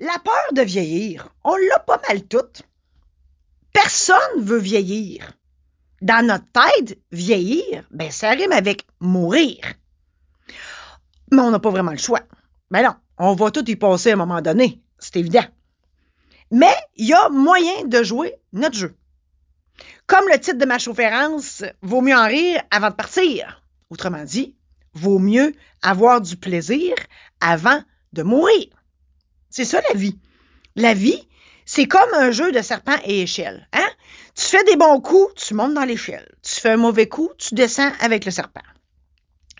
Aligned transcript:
La 0.00 0.16
peur 0.20 0.52
de 0.52 0.62
vieillir, 0.62 1.28
on 1.42 1.56
l'a 1.56 1.80
pas 1.80 2.00
mal 2.08 2.22
toute. 2.22 2.62
Personne 3.72 4.42
veut 4.42 4.58
vieillir. 4.58 5.32
Dans 6.00 6.24
notre 6.24 6.46
tête, 6.52 6.98
vieillir, 7.10 7.84
ben 7.90 8.08
ça 8.12 8.30
rime 8.30 8.52
avec 8.52 8.86
mourir. 9.00 9.58
Mais 11.32 11.42
on 11.42 11.50
n'a 11.50 11.58
pas 11.58 11.70
vraiment 11.70 11.90
le 11.90 11.98
choix. 11.98 12.22
Ben 12.70 12.84
non, 12.84 12.94
on 13.18 13.34
va 13.34 13.50
tout 13.50 13.68
y 13.68 13.74
passer 13.74 14.10
à 14.10 14.12
un 14.12 14.16
moment 14.16 14.40
donné, 14.40 14.80
c'est 15.00 15.16
évident. 15.16 15.44
Mais 16.52 16.74
il 16.94 17.08
y 17.08 17.12
a 17.12 17.28
moyen 17.28 17.84
de 17.84 18.04
jouer 18.04 18.36
notre 18.52 18.76
jeu. 18.76 18.94
Comme 20.06 20.28
le 20.28 20.38
titre 20.38 20.58
de 20.58 20.64
ma 20.64 20.78
conférence, 20.78 21.64
vaut 21.82 22.02
mieux 22.02 22.16
en 22.16 22.28
rire 22.28 22.62
avant 22.70 22.90
de 22.90 22.94
partir. 22.94 23.64
Autrement 23.90 24.22
dit, 24.22 24.54
vaut 24.94 25.18
mieux 25.18 25.54
avoir 25.82 26.20
du 26.20 26.36
plaisir 26.36 26.94
avant 27.40 27.82
de 28.12 28.22
mourir. 28.22 28.77
C'est 29.58 29.64
ça 29.64 29.80
la 29.88 29.98
vie. 29.98 30.16
La 30.76 30.94
vie, 30.94 31.26
c'est 31.66 31.88
comme 31.88 32.14
un 32.14 32.30
jeu 32.30 32.52
de 32.52 32.62
serpent 32.62 32.94
et 33.02 33.22
échelle. 33.22 33.66
Hein? 33.72 33.88
Tu 34.36 34.44
fais 34.44 34.62
des 34.62 34.76
bons 34.76 35.00
coups, 35.00 35.34
tu 35.34 35.54
montes 35.54 35.74
dans 35.74 35.84
l'échelle. 35.84 36.32
Tu 36.42 36.60
fais 36.60 36.70
un 36.70 36.76
mauvais 36.76 37.08
coup, 37.08 37.28
tu 37.38 37.56
descends 37.56 37.90
avec 37.98 38.24
le 38.24 38.30
serpent. 38.30 38.62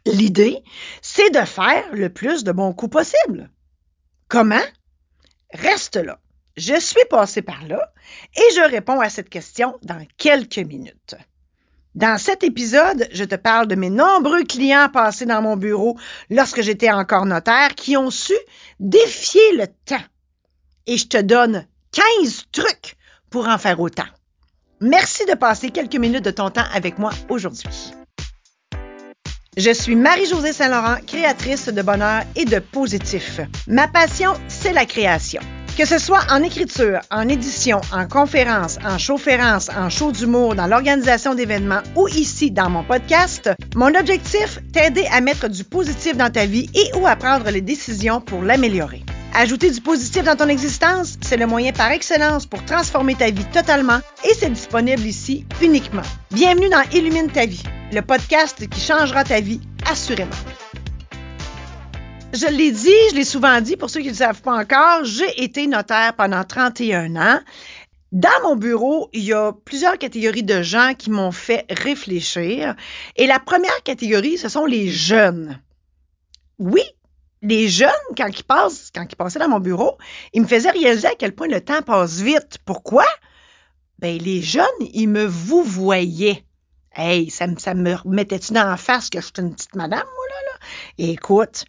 L'idée, 0.07 0.63
c'est 1.03 1.31
de 1.31 1.45
faire 1.45 1.83
le 1.93 2.11
plus 2.11 2.45
de 2.45 2.53
bons 2.53 2.75
coups 2.75 2.93
possible. 2.93 3.51
Comment? 4.29 4.63
Reste 5.53 5.97
là. 5.97 6.21
Je 6.57 6.79
suis 6.79 7.05
passé 7.11 7.43
par 7.43 7.67
là 7.67 7.93
et 8.37 8.55
je 8.55 8.71
réponds 8.71 9.01
à 9.01 9.09
cette 9.09 9.31
question 9.31 9.81
dans 9.83 10.07
quelques 10.17 10.59
minutes. 10.59 11.17
Dans 11.95 12.19
cet 12.19 12.45
épisode, 12.45 13.09
je 13.13 13.25
te 13.25 13.35
parle 13.35 13.67
de 13.67 13.75
mes 13.75 13.91
nombreux 13.91 14.45
clients 14.45 14.89
passés 14.93 15.27
dans 15.27 15.43
mon 15.43 15.57
bureau 15.57 15.99
lorsque 16.31 16.63
j'étais 16.63 16.91
encore 16.91 17.27
notaire 17.27 17.75
qui 17.75 17.97
ont 17.97 18.11
su 18.11 18.35
défier 18.79 19.57
le 19.57 19.67
temps. 19.85 20.05
Et 20.87 20.97
je 20.97 21.09
te 21.09 21.21
donne 21.21 21.67
15 21.93 22.45
trucs 22.53 22.97
pour 23.31 23.49
en 23.49 23.59
faire 23.59 23.81
autant. 23.81 24.07
Merci 24.81 25.25
de 25.27 25.35
passer 25.35 25.71
quelques 25.71 25.97
minutes 25.97 26.25
de 26.25 26.31
ton 26.31 26.51
temps 26.51 26.67
avec 26.73 26.99
moi 26.99 27.11
aujourd'hui. 27.29 27.93
Je 29.57 29.73
suis 29.73 29.97
Marie-Josée 29.97 30.53
Saint-Laurent, 30.53 30.99
créatrice 31.05 31.67
de 31.69 31.83
bonheur 31.83 32.23
et 32.37 32.45
de 32.45 32.61
positif. 32.61 33.41
Ma 33.67 33.89
passion, 33.89 34.35
c'est 34.47 34.73
la 34.73 34.87
création. 34.87 35.41
Que 35.79 35.85
ce 35.85 35.99
soit 35.99 36.27
en 36.33 36.43
écriture, 36.43 36.99
en 37.09 37.29
édition, 37.29 37.81
en 37.93 38.09
conférence, 38.09 38.79
en 38.85 38.99
chaufférence, 38.99 39.69
en 39.69 39.89
show 39.89 40.11
d'humour, 40.11 40.57
dans 40.57 40.67
l'organisation 40.67 41.37
d'événements 41.37 41.83
ou 41.95 42.09
ici 42.09 42.51
dans 42.51 42.69
mon 42.69 42.83
podcast, 42.83 43.49
mon 43.77 43.95
objectif, 43.95 44.59
t'aider 44.73 45.07
à 45.13 45.21
mettre 45.21 45.47
du 45.47 45.63
positif 45.63 46.17
dans 46.17 46.33
ta 46.33 46.47
vie 46.47 46.69
et 46.75 46.97
ou 46.97 47.07
à 47.07 47.15
prendre 47.15 47.49
les 47.51 47.61
décisions 47.61 48.21
pour 48.21 48.43
l'améliorer. 48.43 49.05
Ajouter 49.37 49.71
du 49.71 49.81
positif 49.81 50.25
dans 50.25 50.35
ton 50.35 50.49
existence, 50.49 51.17
c'est 51.21 51.37
le 51.37 51.47
moyen 51.47 51.71
par 51.71 51.93
excellence 51.93 52.45
pour 52.45 52.65
transformer 52.65 53.15
ta 53.15 53.31
vie 53.31 53.45
totalement 53.45 54.01
et 54.25 54.35
c'est 54.35 54.51
disponible 54.51 55.03
ici 55.03 55.47
uniquement. 55.63 56.03
Bienvenue 56.33 56.71
dans 56.71 56.83
Illumine 56.93 57.31
ta 57.31 57.47
vie, 57.47 57.63
le 57.93 58.03
podcast 58.03 58.69
qui 58.69 58.81
changera 58.81 59.23
ta 59.23 59.41
vie 59.41 59.61
assurément. 59.89 60.35
Je 62.35 62.47
l'ai 62.47 62.71
dit, 62.71 62.93
je 63.11 63.15
l'ai 63.15 63.25
souvent 63.25 63.61
dit, 63.63 63.77
pour 63.77 63.89
ceux 63.89 64.01
qui 64.01 64.07
ne 64.07 64.13
le 64.13 64.17
savent 64.17 64.43
pas 64.43 64.53
encore, 64.53 65.03
j'ai 65.05 65.43
été 65.43 65.67
notaire 65.67 66.15
pendant 66.15 66.45
31 66.45 67.17
ans. 67.17 67.41
Dans 68.13 68.43
mon 68.43 68.55
bureau, 68.55 69.09
il 69.15 69.25
y 69.25 69.33
a 69.33 69.53
plusieurs 69.53 69.97
catégories 69.97 70.43
de 70.43 70.61
gens 70.61 70.93
qui 70.97 71.11
m'ont 71.11 71.33
fait 71.33 71.65
réfléchir. 71.71 72.77
Et 73.17 73.27
la 73.27 73.39
première 73.39 73.83
catégorie, 73.83 74.37
ce 74.37 74.51
sont 74.51 74.67
les 74.67 74.91
jeunes. 74.91 75.59
Oui, 76.59 76.83
les 77.41 77.69
jeunes, 77.69 77.89
quand 78.17 78.29
ils 78.29 78.45
quand 78.45 79.07
ils 79.11 79.17
passaient 79.17 79.39
dans 79.39 79.49
mon 79.49 79.61
bureau, 79.61 79.97
ils 80.35 80.43
me 80.43 80.47
faisaient 80.47 80.71
réaliser 80.71 81.09
à 81.09 81.15
quel 81.15 81.35
point 81.35 81.49
le 81.49 81.63
temps 81.63 81.81
passe 81.81 82.21
vite. 82.21 82.59
Pourquoi? 82.67 83.07
Ben, 84.01 84.19
les 84.19 84.43
jeunes, 84.43 84.65
ils 84.93 85.09
me 85.09 85.25
vous 85.25 85.63
voyaient. 85.63 86.45
Hey, 86.95 87.31
ça, 87.31 87.47
ça 87.59 87.75
me 87.75 87.95
remettait-tu 87.95 88.53
dans 88.53 88.69
la 88.69 88.77
face 88.77 89.09
que 89.09 89.21
je 89.21 89.27
suis 89.27 89.35
une 89.39 89.55
petite 89.55 89.77
madame, 89.77 90.05
moi, 90.05 90.27
là, 90.29 90.53
là? 90.53 90.59
écoute. 90.99 91.65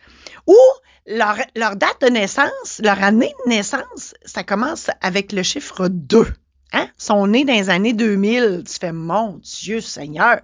Ou 0.48 0.58
leur, 1.06 1.38
date 1.76 2.02
de 2.02 2.08
naissance, 2.08 2.80
leur 2.84 3.04
année 3.04 3.34
de 3.46 3.50
naissance, 3.50 4.14
ça 4.26 4.44
commence 4.44 4.90
avec 5.02 5.32
le 5.32 5.44
chiffre 5.44 5.88
2. 5.88 6.28
Hein? 6.72 6.88
Sont 6.98 7.28
nés 7.28 7.46
dans 7.46 7.54
les 7.54 7.70
années 7.70 7.94
2000. 7.94 8.64
Tu 8.68 8.80
fais, 8.80 8.92
mon 8.92 9.40
Dieu 9.44 9.82
Seigneur. 9.82 10.42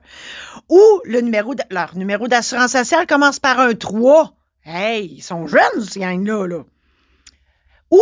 Ou 0.69 0.81
le 1.05 1.22
numéro 1.22 1.53
de, 1.53 1.63
leur 1.69 1.95
numéro 1.95 2.28
d'assurance 2.28 2.72
sociale 2.72 3.05
commence 3.05 3.39
par 3.39 3.59
un 3.59 3.73
3. 3.73 4.34
Hey, 4.63 5.17
ils 5.17 5.22
sont 5.22 5.45
jeunes, 5.45 5.84
ces 5.88 6.00
gangs-là. 6.00 6.47
Là. 6.47 6.63
Ou 7.91 8.01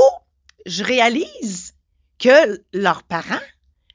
je 0.65 0.83
réalise 0.83 1.73
que 2.17 2.61
leurs 2.73 3.03
parents, 3.03 3.35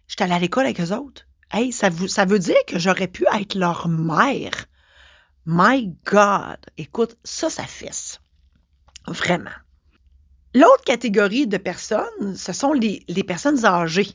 j'étais 0.07 0.25
allée 0.25 0.35
à 0.35 0.39
l'école 0.39 0.65
avec 0.65 0.81
eux 0.81 0.93
autres. 0.93 1.27
Hey, 1.51 1.73
ça 1.73 1.89
veut 1.89 2.39
dire 2.39 2.65
que 2.67 2.79
j'aurais 2.79 3.09
pu 3.09 3.25
être 3.35 3.55
leur 3.55 3.89
mère. 3.89 4.67
My 5.51 5.95
God! 6.05 6.59
Écoute, 6.77 7.17
ça, 7.25 7.49
ça 7.49 7.63
fesse. 7.63 8.21
Vraiment. 9.07 9.57
L'autre 10.55 10.85
catégorie 10.85 11.47
de 11.47 11.57
personnes, 11.57 12.37
ce 12.37 12.53
sont 12.53 12.75
les, 12.75 13.03
personnes 13.27 13.65
âgées. 13.65 14.11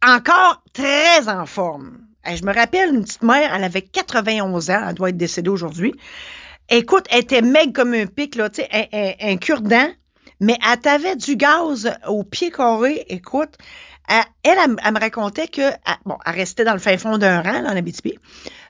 Encore 0.00 0.62
très 0.72 1.28
en 1.28 1.44
forme. 1.44 1.98
Je 2.24 2.44
me 2.44 2.54
rappelle, 2.54 2.94
une 2.94 3.02
petite 3.02 3.24
mère, 3.24 3.52
elle 3.52 3.64
avait 3.64 3.82
91 3.82 4.70
ans, 4.70 4.84
elle 4.88 4.94
doit 4.94 5.08
être 5.08 5.16
décédée 5.16 5.50
aujourd'hui. 5.50 5.92
Écoute, 6.68 7.06
elle 7.10 7.22
était 7.22 7.42
maigre 7.42 7.72
comme 7.72 7.94
un 7.94 8.06
pic, 8.06 8.38
un, 8.38 9.36
cure-dent, 9.38 9.90
mais 10.38 10.56
elle 10.64 10.88
avait 10.88 11.16
du 11.16 11.34
gaz 11.34 11.92
au 12.06 12.22
pied 12.22 12.52
carré. 12.52 13.04
Écoute, 13.08 13.56
elle, 14.08 14.24
elle, 14.44 14.70
me 14.70 15.00
racontait 15.00 15.48
que, 15.48 15.72
bon, 16.04 16.16
elle 16.24 16.34
restait 16.36 16.64
dans 16.64 16.74
le 16.74 16.78
fin 16.78 16.96
fond 16.96 17.18
d'un 17.18 17.42
rang, 17.42 17.60
là, 17.60 17.72
en 17.72 17.76
Abitibi, 17.76 18.16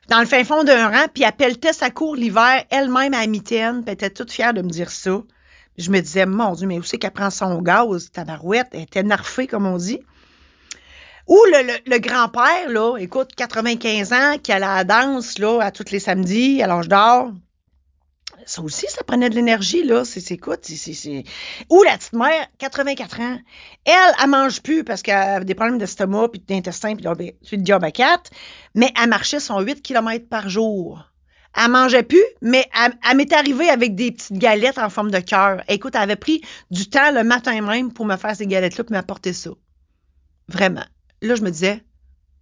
dans 0.08 0.20
le 0.20 0.26
fin 0.26 0.42
fond 0.42 0.64
d'un 0.64 0.88
rang, 0.88 1.06
puis 1.12 1.22
elle 1.22 1.74
sa 1.74 1.90
cour 1.90 2.16
l'hiver, 2.16 2.64
elle-même 2.70 3.14
à 3.14 3.20
la 3.20 3.26
mitaine, 3.26 3.84
puis 3.84 3.92
était 3.92 4.10
toute 4.10 4.32
fière 4.32 4.54
de 4.54 4.62
me 4.62 4.70
dire 4.70 4.90
ça. 4.90 5.22
Je 5.76 5.90
me 5.90 6.00
disais, 6.00 6.26
mon 6.26 6.54
Dieu, 6.54 6.66
mais 6.66 6.78
où 6.78 6.82
c'est 6.82 6.98
qu'elle 6.98 7.12
prend 7.12 7.30
son 7.30 7.60
gaz, 7.62 8.10
tabarouette, 8.10 8.68
elle 8.72 8.82
était 8.82 9.02
narfée, 9.02 9.46
comme 9.46 9.66
on 9.66 9.76
dit. 9.76 10.00
Ou 11.28 11.38
le 11.50 11.98
grand-père, 11.98 12.70
là, 12.70 12.96
écoute, 12.96 13.30
95 13.36 14.12
ans, 14.14 14.36
qui 14.42 14.50
allait 14.50 14.64
à 14.64 14.76
la 14.76 14.84
danse, 14.84 15.38
là, 15.38 15.60
à 15.60 15.70
tous 15.70 15.90
les 15.90 16.00
samedis, 16.00 16.62
à 16.62 16.66
l'âge 16.66 16.88
d'or, 16.88 17.30
ça 18.46 18.62
aussi, 18.62 18.86
ça 18.88 19.02
prenait 19.04 19.30
de 19.30 19.34
l'énergie, 19.34 19.84
là. 19.84 20.04
C'est, 20.04 20.30
écoute, 20.30 20.60
c'est, 20.62 21.24
Ou 21.70 21.82
la 21.82 21.98
petite 21.98 22.12
mère, 22.12 22.46
84 22.58 23.20
ans. 23.20 23.38
Elle, 23.84 23.94
elle 24.22 24.30
mange 24.30 24.62
plus 24.62 24.84
parce 24.84 25.02
qu'elle 25.02 25.16
avait 25.16 25.44
des 25.44 25.54
problèmes 25.54 25.78
d'estomac, 25.78 26.28
puis 26.28 26.40
d'intestin, 26.40 26.94
puis 26.96 27.04
de 27.04 27.62
diabète, 27.62 28.30
mais 28.74 28.92
elle 29.00 29.08
marchait 29.08 29.40
son 29.40 29.60
8 29.60 29.82
km 29.82 30.28
par 30.28 30.48
jour. 30.48 31.04
Elle 31.56 31.70
mangeait 31.70 32.02
plus, 32.02 32.24
mais 32.42 32.68
elle, 32.74 32.94
elle 33.08 33.16
m'est 33.16 33.32
arrivée 33.32 33.68
avec 33.68 33.94
des 33.94 34.12
petites 34.12 34.38
galettes 34.38 34.78
en 34.78 34.90
forme 34.90 35.10
de 35.10 35.18
cœur. 35.18 35.62
Écoute, 35.68 35.94
elle 35.94 36.02
avait 36.02 36.16
pris 36.16 36.42
du 36.70 36.88
temps 36.88 37.10
le 37.12 37.24
matin 37.24 37.60
même 37.62 37.92
pour 37.92 38.06
me 38.06 38.16
faire 38.16 38.36
ces 38.36 38.46
galettes-là, 38.46 38.84
puis 38.84 38.92
m'apporter 38.92 39.32
ça. 39.32 39.50
Vraiment. 40.48 40.84
Là, 41.22 41.34
je 41.34 41.42
me 41.42 41.50
disais, 41.50 41.82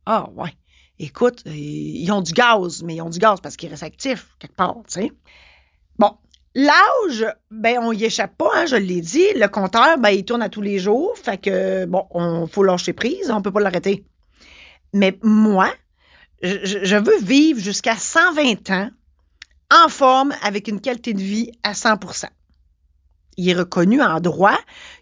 ah, 0.04 0.28
ouais. 0.34 0.52
Écoute, 0.98 1.42
ils 1.46 2.10
ont 2.10 2.22
du 2.22 2.32
gaz, 2.32 2.82
mais 2.82 2.96
ils 2.96 3.02
ont 3.02 3.10
du 3.10 3.18
gaz 3.18 3.40
parce 3.40 3.56
qu'ils 3.56 3.68
restent 3.68 3.82
actifs 3.82 4.34
quelque 4.38 4.56
part, 4.56 4.76
tu 4.88 5.00
sais. 5.00 5.12
Bon, 5.98 6.16
l'âge, 6.54 7.26
ben 7.50 7.78
on 7.80 7.92
y 7.92 8.04
échappe 8.04 8.36
pas, 8.36 8.50
hein, 8.54 8.66
je 8.66 8.76
l'ai 8.76 9.00
dit. 9.00 9.26
Le 9.34 9.46
compteur, 9.48 9.98
ben 9.98 10.10
il 10.10 10.24
tourne 10.24 10.42
à 10.42 10.48
tous 10.48 10.62
les 10.62 10.78
jours, 10.78 11.16
fait 11.16 11.38
que 11.38 11.84
bon, 11.86 12.06
on 12.10 12.46
faut 12.46 12.62
lâcher 12.62 12.92
prise, 12.92 13.30
on 13.30 13.42
peut 13.42 13.52
pas 13.52 13.60
l'arrêter. 13.60 14.04
Mais 14.92 15.18
moi, 15.22 15.70
je, 16.42 16.96
veux 16.96 17.18
vivre 17.18 17.60
jusqu'à 17.60 17.96
120 17.96 18.70
ans 18.70 18.90
en 19.70 19.88
forme 19.88 20.32
avec 20.42 20.68
une 20.68 20.80
qualité 20.80 21.12
de 21.12 21.20
vie 21.20 21.50
à 21.62 21.72
100% 21.72 22.26
Il 23.36 23.48
est 23.48 23.54
reconnu 23.54 24.00
en 24.00 24.20
droit 24.20 24.58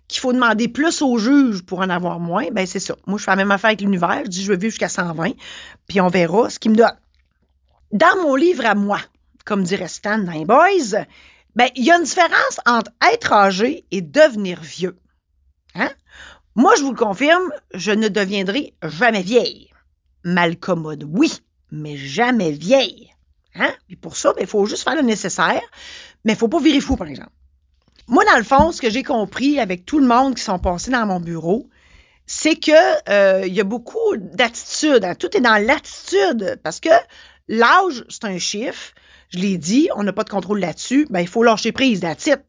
qu'il 0.09 0.21
faut 0.21 0.33
demander 0.33 0.69
plus 0.69 1.03
au 1.03 1.19
juge 1.19 1.63
pour 1.63 1.81
en 1.81 1.91
avoir 1.91 2.21
moins. 2.21 2.47
Ben 2.53 2.67
c'est 2.67 2.81
ça. 2.81 2.97
Moi, 3.07 3.19
je 3.19 3.25
fais 3.25 3.33
la 3.33 3.37
même 3.37 3.51
affaire 3.51 3.69
avec 3.69 3.81
l'univers. 3.81 4.23
Je 4.25 4.31
dis 4.31 4.43
je 4.43 4.51
veux 4.51 4.59
vivre 4.59 4.71
jusqu'à 4.71 4.89
120, 4.89 5.33
puis 5.89 6.01
on 6.01 6.09
verra 6.09 6.51
ce 6.51 6.59
qu'il 6.59 6.73
me 6.73 6.77
donne. 6.77 6.97
Dans 7.93 8.23
mon 8.23 8.35
livre 8.35 8.67
à 8.67 8.75
moi, 8.75 8.99
comme 9.45 9.63
dirait 9.63 9.89
Stan 9.89 10.19
dans 10.19 10.33
les 10.33 10.45
Boys, 10.45 11.05
ben, 11.55 11.69
il 11.77 11.85
y 11.85 11.91
a 11.91 11.97
une 11.97 12.05
différence 12.05 12.61
entre 12.67 12.91
être 13.13 13.33
âgé 13.33 13.85
et 13.91 14.01
devenir 14.01 14.61
vieux. 14.61 14.99
Hein? 15.75 15.91
Moi, 16.55 16.75
je 16.77 16.83
vous 16.83 16.93
le 16.93 16.99
confirme, 16.99 17.53
je 17.73 17.93
ne 17.93 18.09
deviendrai 18.09 18.75
jamais 18.83 19.23
vieille. 19.23 19.71
Malcommode, 20.25 21.05
oui, 21.09 21.33
mais 21.71 21.97
jamais 21.97 22.53
vieille. 22.53 23.13
Hein? 23.55 23.73
Et 23.89 23.97
pour 23.97 24.17
ça, 24.17 24.33
il 24.37 24.41
ben, 24.41 24.47
faut 24.47 24.67
juste 24.67 24.85
faire 24.85 24.97
le 24.97 25.03
nécessaire, 25.03 25.63
mais 26.25 26.33
il 26.33 26.39
faut 26.39 26.49
pas 26.49 26.61
virer 26.61 26.81
fou, 26.81 26.97
par 26.97 27.07
exemple. 27.07 27.33
Moi, 28.07 28.25
dans 28.25 28.37
le 28.37 28.45
fond, 28.45 28.73
ce 28.73 28.81
que 28.81 28.91
j'ai 28.91 29.03
compris 29.03 29.59
avec 29.61 29.87
tout 29.87 29.99
le 29.99 30.07
monde 30.07 30.35
qui 30.35 30.43
sont 30.43 30.59
passés 30.59 30.91
dans 30.91 31.07
mon 31.07 31.21
bureau, 31.21 31.69
c'est 32.27 32.57
que 32.57 32.73
euh, 33.09 33.47
il 33.47 33.55
y 33.55 33.61
a 33.61 33.65
beaucoup 33.65 34.17
d'attitude. 34.17 35.05
Hein? 35.05 35.15
Tout 35.15 35.37
est 35.37 35.41
dans 35.41 35.63
l'attitude 35.63 36.61
parce 36.63 36.81
que 36.81 36.91
l'âge, 37.49 38.05
c'est 38.09 38.25
un 38.25 38.39
chiffre. 38.39 38.93
Je 39.35 39.39
l'ai 39.41 39.59
dit, 39.59 39.89
on 39.97 40.05
n'a 40.05 40.13
pas 40.13 40.23
de 40.23 40.31
contrôle 40.31 40.61
là-dessus. 40.61 41.07
Ben, 41.11 41.21
il 41.21 41.29
faut 41.29 41.43
lâcher 41.43 41.73
prise, 41.73 42.03
la 42.03 42.15
titre. 42.15 42.45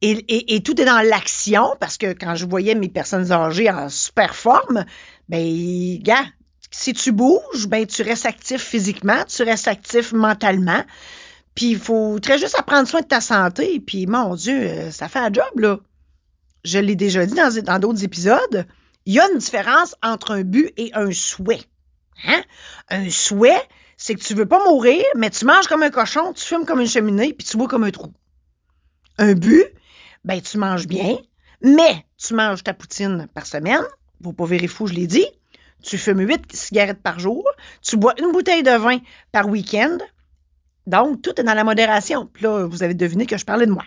et, 0.00 0.62
tout 0.64 0.80
est 0.80 0.84
dans 0.84 1.00
l'action, 1.00 1.76
parce 1.78 1.96
que 1.98 2.12
quand 2.12 2.34
je 2.34 2.46
voyais 2.46 2.74
mes 2.74 2.88
personnes 2.88 3.30
âgées 3.30 3.70
en 3.70 3.88
super 3.88 4.34
forme, 4.34 4.84
ben, 5.28 5.98
gars, 6.02 6.24
si 6.70 6.92
tu 6.92 7.12
bouges, 7.12 7.68
ben, 7.68 7.86
tu 7.86 8.02
restes 8.02 8.26
actif 8.26 8.60
physiquement, 8.60 9.24
tu 9.24 9.42
restes 9.44 9.68
actif 9.68 10.12
mentalement. 10.12 10.82
Puis 11.54 11.70
il 11.70 11.78
faut 11.78 12.18
très 12.20 12.38
juste 12.38 12.60
prendre 12.66 12.88
soin 12.88 13.00
de 13.00 13.06
ta 13.06 13.20
santé. 13.20 13.80
Puis 13.80 14.06
mon 14.06 14.34
Dieu, 14.34 14.60
euh, 14.60 14.90
ça 14.90 15.08
fait 15.08 15.18
un 15.18 15.32
job, 15.32 15.58
là. 15.58 15.78
Je 16.64 16.78
l'ai 16.78 16.96
déjà 16.96 17.24
dit 17.24 17.34
dans 17.62 17.78
d'autres 17.78 18.04
épisodes. 18.04 18.66
Il 19.06 19.14
y 19.14 19.20
a 19.20 19.30
une 19.30 19.38
différence 19.38 19.94
entre 20.02 20.32
un 20.32 20.42
but 20.42 20.72
et 20.76 20.90
un 20.94 21.12
souhait. 21.12 21.62
Hein? 22.24 22.42
Un 22.88 23.08
souhait, 23.10 23.62
c'est 23.98 24.14
que 24.14 24.22
tu 24.22 24.32
veux 24.32 24.46
pas 24.46 24.64
mourir, 24.64 25.04
mais 25.16 25.28
tu 25.28 25.44
manges 25.44 25.66
comme 25.66 25.82
un 25.82 25.90
cochon, 25.90 26.32
tu 26.32 26.44
fumes 26.44 26.64
comme 26.64 26.80
une 26.80 26.86
cheminée, 26.86 27.34
puis 27.34 27.46
tu 27.46 27.56
bois 27.56 27.66
comme 27.66 27.82
un 27.82 27.90
trou. 27.90 28.12
Un 29.18 29.34
but, 29.34 29.66
ben 30.24 30.40
tu 30.40 30.56
manges 30.56 30.86
bien, 30.86 31.18
mais 31.60 32.06
tu 32.16 32.34
manges 32.34 32.62
ta 32.62 32.72
poutine 32.72 33.26
par 33.34 33.44
semaine. 33.44 33.82
Vous 34.20 34.32
pas 34.32 34.46
fou, 34.68 34.86
je 34.86 34.94
l'ai 34.94 35.08
dit. 35.08 35.26
Tu 35.82 35.98
fumes 35.98 36.20
huit 36.20 36.54
cigarettes 36.54 37.02
par 37.02 37.18
jour. 37.18 37.44
Tu 37.82 37.96
bois 37.96 38.14
une 38.18 38.32
bouteille 38.32 38.62
de 38.62 38.70
vin 38.70 38.98
par 39.32 39.48
week-end. 39.48 39.98
Donc, 40.86 41.20
tout 41.20 41.38
est 41.40 41.44
dans 41.44 41.54
la 41.54 41.64
modération. 41.64 42.26
Puis 42.26 42.44
là, 42.44 42.66
vous 42.66 42.82
avez 42.82 42.94
deviné 42.94 43.26
que 43.26 43.36
je 43.36 43.44
parlais 43.44 43.66
de 43.66 43.72
moi. 43.72 43.84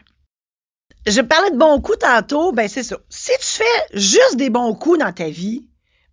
Je 1.07 1.21
parlais 1.21 1.51
de 1.51 1.57
bons 1.57 1.81
coups 1.81 1.99
tantôt, 1.99 2.51
ben 2.51 2.67
c'est 2.67 2.83
ça. 2.83 2.97
Si 3.09 3.31
tu 3.39 3.63
fais 3.63 3.97
juste 3.97 4.35
des 4.35 4.49
bons 4.49 4.75
coups 4.75 4.99
dans 4.99 5.11
ta 5.11 5.29
vie, 5.29 5.65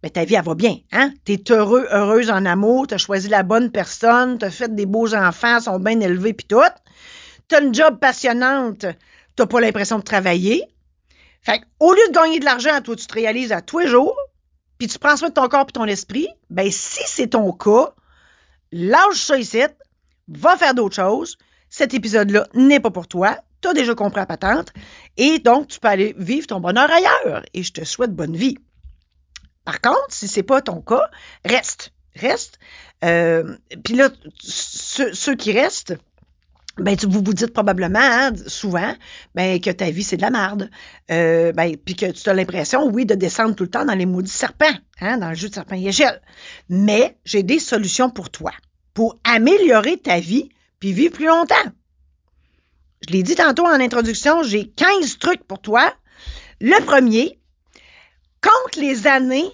ben 0.02 0.10
ta 0.10 0.24
vie, 0.24 0.34
elle 0.34 0.44
va 0.44 0.54
bien. 0.54 0.76
Hein? 0.92 1.12
Tu 1.24 1.32
es 1.32 1.50
heureux, 1.50 1.86
heureuse 1.90 2.30
en 2.30 2.44
amour, 2.46 2.86
tu 2.86 2.94
as 2.94 2.98
choisi 2.98 3.28
la 3.28 3.42
bonne 3.42 3.70
personne, 3.70 4.38
tu 4.38 4.44
as 4.44 4.50
fait 4.50 4.74
des 4.74 4.86
beaux 4.86 5.14
enfants, 5.14 5.60
sont 5.60 5.80
bien 5.80 5.98
élevés, 6.00 6.32
puis 6.32 6.46
tout. 6.46 6.60
Tu 7.48 7.56
as 7.56 7.60
une 7.60 7.74
job 7.74 7.98
passionnante, 7.98 8.86
tu 9.36 9.46
pas 9.46 9.60
l'impression 9.60 9.98
de 9.98 10.04
travailler. 10.04 10.64
Fait 11.42 11.62
au 11.80 11.92
lieu 11.92 12.08
de 12.08 12.12
gagner 12.12 12.40
de 12.40 12.44
l'argent, 12.44 12.80
toi, 12.82 12.94
tu 12.94 13.06
te 13.06 13.14
réalises 13.14 13.52
à 13.52 13.60
tous 13.60 13.80
les 13.80 13.88
jours, 13.88 14.16
puis 14.78 14.86
tu 14.86 14.98
prends 14.98 15.16
soin 15.16 15.30
de 15.30 15.34
ton 15.34 15.48
corps 15.48 15.66
et 15.68 15.72
ton 15.72 15.86
esprit, 15.86 16.28
ben 16.50 16.70
si 16.70 17.02
c'est 17.06 17.28
ton 17.28 17.52
cas, 17.52 17.92
lâche 18.70 19.20
ça 19.24 19.38
ici, 19.38 19.62
va 20.28 20.56
faire 20.56 20.74
d'autres 20.74 20.96
choses. 20.96 21.36
Cet 21.70 21.94
épisode-là 21.94 22.46
n'est 22.54 22.80
pas 22.80 22.90
pour 22.90 23.08
toi. 23.08 23.36
Tu 23.60 23.68
as 23.68 23.74
déjà 23.74 23.94
compris 23.94 24.20
la 24.20 24.26
patente. 24.26 24.72
Et 25.16 25.38
donc, 25.38 25.68
tu 25.68 25.80
peux 25.80 25.88
aller 25.88 26.14
vivre 26.16 26.46
ton 26.46 26.60
bonheur 26.60 26.88
ailleurs. 26.90 27.42
Et 27.54 27.62
je 27.62 27.72
te 27.72 27.84
souhaite 27.84 28.14
bonne 28.14 28.36
vie. 28.36 28.56
Par 29.68 29.82
contre, 29.82 30.06
si 30.08 30.28
c'est 30.28 30.42
pas 30.42 30.62
ton 30.62 30.80
cas, 30.80 31.10
reste. 31.44 31.92
Reste. 32.16 32.58
Euh, 33.04 33.54
puis 33.84 33.96
là, 33.96 34.08
ceux, 34.40 35.34
qui 35.34 35.52
restent, 35.52 35.94
ben, 36.78 36.96
vous 37.02 37.22
vous 37.22 37.34
dites 37.34 37.52
probablement, 37.52 37.98
hein, 38.00 38.32
souvent, 38.46 38.94
ben, 39.34 39.60
que 39.60 39.68
ta 39.68 39.90
vie, 39.90 40.04
c'est 40.04 40.16
de 40.16 40.22
la 40.22 40.30
merde. 40.30 40.70
Euh, 41.10 41.52
ben, 41.52 41.76
puis 41.76 41.96
que 41.96 42.10
tu 42.10 42.30
as 42.30 42.32
l'impression, 42.32 42.86
oui, 42.86 43.04
de 43.04 43.14
descendre 43.14 43.54
tout 43.54 43.64
le 43.64 43.68
temps 43.68 43.84
dans 43.84 43.92
les 43.92 44.06
maudits 44.06 44.30
serpents, 44.30 44.64
hein, 45.02 45.18
dans 45.18 45.28
le 45.28 45.34
jeu 45.34 45.50
de 45.50 45.54
serpent 45.54 45.76
et. 45.76 45.90
Mais 46.70 47.18
j'ai 47.26 47.42
des 47.42 47.58
solutions 47.58 48.08
pour 48.08 48.30
toi, 48.30 48.52
pour 48.94 49.18
améliorer 49.22 49.98
ta 49.98 50.18
vie 50.18 50.48
puis 50.80 50.94
vivre 50.94 51.12
plus 51.12 51.26
longtemps. 51.26 51.56
Je 53.06 53.12
l'ai 53.12 53.22
dit 53.22 53.34
tantôt 53.34 53.66
en 53.66 53.80
introduction, 53.80 54.42
j'ai 54.44 54.66
15 54.66 55.18
trucs 55.18 55.44
pour 55.44 55.60
toi. 55.60 55.92
Le 56.62 56.82
premier, 56.86 57.38
compte 58.40 58.76
les 58.76 59.06
années 59.06 59.50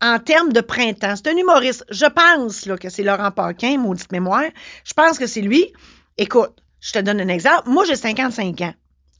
en 0.00 0.18
termes 0.18 0.52
de 0.52 0.60
printemps. 0.60 1.14
C'est 1.16 1.28
un 1.28 1.36
humoriste. 1.36 1.84
Je 1.90 2.06
pense 2.06 2.66
là, 2.66 2.76
que 2.76 2.90
c'est 2.90 3.02
Laurent 3.02 3.30
Paquin, 3.30 3.78
maudite 3.78 4.10
mémoire. 4.12 4.50
Je 4.84 4.92
pense 4.92 5.18
que 5.18 5.26
c'est 5.26 5.40
lui. 5.40 5.72
Écoute, 6.18 6.52
je 6.80 6.92
te 6.92 6.98
donne 6.98 7.20
un 7.20 7.28
exemple. 7.28 7.68
Moi, 7.68 7.84
j'ai 7.84 7.96
55 7.96 8.60
ans. 8.62 8.74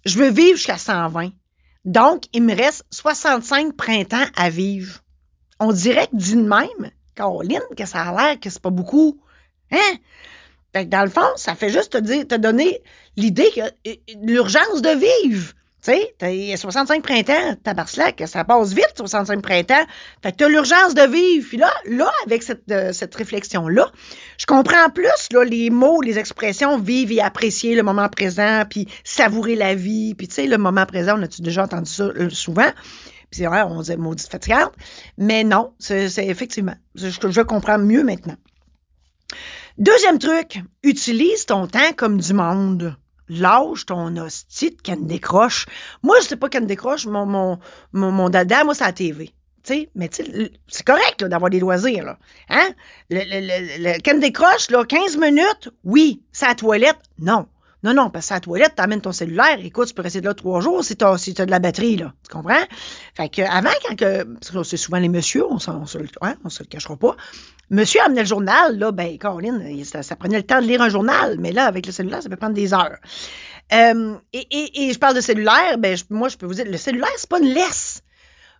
Je 0.04 0.18
veux 0.18 0.30
vivre 0.30 0.56
jusqu'à 0.56 0.78
120. 0.78 1.30
Donc, 1.84 2.24
il 2.32 2.42
me 2.42 2.54
reste 2.54 2.84
65 2.90 3.76
printemps 3.76 4.26
à 4.36 4.50
vivre. 4.50 5.00
On 5.60 5.72
dirait 5.72 6.08
que 6.08 6.16
d'une 6.16 6.46
même, 6.46 6.90
Caroline, 7.14 7.60
que 7.76 7.86
ça 7.86 8.02
a 8.02 8.16
l'air 8.16 8.40
que 8.40 8.50
c'est 8.50 8.62
pas 8.62 8.70
beaucoup. 8.70 9.20
Hein? 9.70 9.96
Fait 10.72 10.84
que 10.84 10.90
dans 10.90 11.02
le 11.02 11.10
fond, 11.10 11.28
ça 11.36 11.54
fait 11.54 11.70
juste 11.70 11.92
te 11.92 11.98
dire, 11.98 12.26
te 12.26 12.34
donner 12.34 12.82
l'idée 13.16 13.50
que 13.54 13.60
euh, 13.60 13.94
l'urgence 14.22 14.82
de 14.82 14.90
vivre. 14.90 15.52
Tu 15.84 15.90
sais, 16.20 16.52
a 16.52 16.56
65 16.56 17.02
printemps, 17.02 17.56
tabarslac, 17.64 18.22
ça 18.26 18.44
passe 18.44 18.72
vite, 18.72 18.92
65 18.96 19.42
printemps. 19.42 19.84
Fait 20.22 20.30
que 20.30 20.36
t'as 20.36 20.48
l'urgence 20.48 20.94
de 20.94 21.02
vivre. 21.02 21.48
Puis 21.48 21.56
là, 21.56 21.72
là, 21.86 22.08
avec 22.24 22.44
cette, 22.44 22.70
euh, 22.70 22.92
cette 22.92 23.12
réflexion-là, 23.16 23.90
je 24.38 24.46
comprends 24.46 24.90
plus 24.90 25.28
là, 25.32 25.42
les 25.42 25.70
mots, 25.70 26.00
les 26.00 26.20
expressions 26.20 26.78
vivre 26.78 27.10
et 27.10 27.20
apprécier 27.20 27.74
le 27.74 27.82
moment 27.82 28.08
présent, 28.08 28.62
puis 28.70 28.86
savourer 29.02 29.56
la 29.56 29.74
vie. 29.74 30.14
Puis 30.14 30.28
tu 30.28 30.34
sais, 30.34 30.46
le 30.46 30.56
moment 30.56 30.86
présent, 30.86 31.18
on 31.18 31.22
a-tu 31.22 31.42
déjà 31.42 31.64
entendu 31.64 31.90
ça 31.90 32.04
euh, 32.04 32.30
souvent? 32.30 32.70
Puis 33.30 33.40
c'est 33.40 33.46
vrai, 33.46 33.62
on 33.62 33.80
dit 33.80 33.96
maudite 33.96 34.30
fatigante. 34.30 34.72
Mais 35.18 35.42
non, 35.42 35.74
c'est 35.80 36.06
effectivement, 36.18 36.76
je, 36.94 37.08
je 37.08 37.40
comprends 37.40 37.78
mieux 37.78 38.04
maintenant. 38.04 38.36
Deuxième 39.78 40.20
truc, 40.20 40.60
utilise 40.84 41.46
ton 41.46 41.66
temps 41.66 41.92
comme 41.96 42.20
du 42.20 42.34
monde 42.34 42.94
lâche 43.28 43.86
ton 43.86 44.16
hostie 44.16 44.76
Candy 44.76 45.04
décroche. 45.04 45.66
Moi, 46.02 46.16
je 46.20 46.28
sais 46.28 46.36
pas 46.36 46.48
Candy 46.48 46.66
décroche, 46.66 47.06
mon, 47.06 47.26
mon, 47.26 47.58
mon, 47.92 48.28
dada, 48.28 48.64
moi, 48.64 48.74
c'est 48.74 48.84
la 48.84 48.92
TV. 48.92 49.34
sais, 49.62 49.90
mais 49.94 50.10
c'est 50.12 50.86
correct 50.86 51.24
d'avoir 51.24 51.50
des 51.50 51.60
loisirs. 51.60 52.04
Là. 52.04 52.18
Hein? 52.48 52.70
Le, 53.10 53.20
le, 53.24 53.94
le, 53.94 54.20
décroche, 54.20 54.70
là, 54.70 54.84
15 54.84 55.16
minutes, 55.16 55.70
oui. 55.84 56.22
La 56.40 56.54
toilette, 56.54 57.00
non. 57.18 57.46
Non, 57.82 57.94
non, 57.94 58.10
parce 58.10 58.28
que 58.28 58.34
à 58.34 58.36
la 58.36 58.40
toilette, 58.40 58.74
t'amènes 58.76 59.00
ton 59.00 59.10
cellulaire, 59.12 59.58
écoute, 59.62 59.88
tu 59.88 59.94
peux 59.94 60.02
rester 60.02 60.20
là 60.20 60.34
trois 60.34 60.60
jours 60.60 60.84
si 60.84 60.96
t'as 60.96 61.18
si 61.18 61.34
as 61.36 61.46
de 61.46 61.50
la 61.50 61.58
batterie, 61.58 61.96
là. 61.96 62.12
Tu 62.22 62.32
comprends? 62.32 62.62
Fait 63.14 63.28
que 63.28 63.42
avant, 63.42 63.70
quand 63.88 63.96
que. 63.96 64.26
C'est 64.62 64.76
souvent 64.76 64.98
les 64.98 65.08
messieurs, 65.08 65.44
on, 65.46 65.56
on, 65.56 65.86
se, 65.86 65.98
hein, 66.20 66.36
on 66.44 66.48
le 66.48 66.64
cachera 66.66 66.96
pas. 66.96 67.16
Monsieur 67.70 68.00
amenait 68.02 68.20
le 68.20 68.26
journal, 68.26 68.78
là, 68.78 68.92
ben, 68.92 69.18
Caroline, 69.18 69.84
ça, 69.84 70.02
ça, 70.02 70.14
prenait 70.14 70.36
le 70.36 70.42
temps 70.42 70.60
de 70.60 70.66
lire 70.66 70.82
un 70.82 70.90
journal, 70.90 71.36
mais 71.40 71.52
là, 71.52 71.66
avec 71.66 71.86
le 71.86 71.92
cellulaire, 71.92 72.22
ça 72.22 72.28
peut 72.28 72.36
prendre 72.36 72.54
des 72.54 72.72
heures. 72.74 72.98
Euh, 73.72 74.14
et, 74.32 74.86
et, 74.86 74.92
je 74.92 74.98
parle 74.98 75.16
de 75.16 75.20
cellulaire, 75.20 75.78
ben, 75.78 75.96
moi, 76.10 76.28
je 76.28 76.36
peux 76.36 76.46
vous 76.46 76.54
dire, 76.54 76.66
le 76.66 76.76
cellulaire, 76.76 77.08
c'est 77.16 77.28
pas 77.28 77.40
une 77.40 77.52
laisse. 77.52 78.02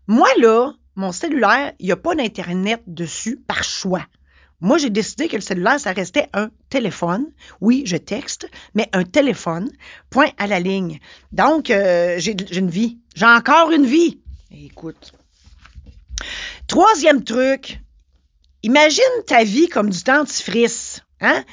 Moi, 0.08 0.28
là, 0.38 0.72
mon 0.96 1.12
cellulaire, 1.12 1.72
il 1.78 1.86
n'y 1.86 1.92
a 1.92 1.96
pas 1.96 2.14
d'Internet 2.14 2.82
dessus 2.86 3.36
par 3.36 3.62
choix. 3.62 4.04
Moi, 4.62 4.78
j'ai 4.78 4.90
décidé 4.90 5.26
que 5.26 5.34
le 5.34 5.42
cellulaire, 5.42 5.80
ça 5.80 5.92
restait 5.92 6.28
un 6.32 6.48
téléphone. 6.70 7.26
Oui, 7.60 7.82
je 7.84 7.96
texte, 7.96 8.48
mais 8.74 8.88
un 8.92 9.02
téléphone, 9.02 9.72
point 10.08 10.30
à 10.38 10.46
la 10.46 10.60
ligne. 10.60 11.00
Donc, 11.32 11.68
euh, 11.68 12.14
j'ai 12.18 12.36
une 12.56 12.70
vie. 12.70 12.98
J'ai 13.16 13.26
encore 13.26 13.72
une 13.72 13.86
vie. 13.86 14.20
Écoute. 14.52 15.14
Troisième 16.68 17.24
truc, 17.24 17.80
imagine 18.62 19.02
ta 19.26 19.42
vie 19.42 19.68
comme 19.68 19.90
du 19.90 20.04
dentifrice. 20.04 21.02
Hein? 21.20 21.44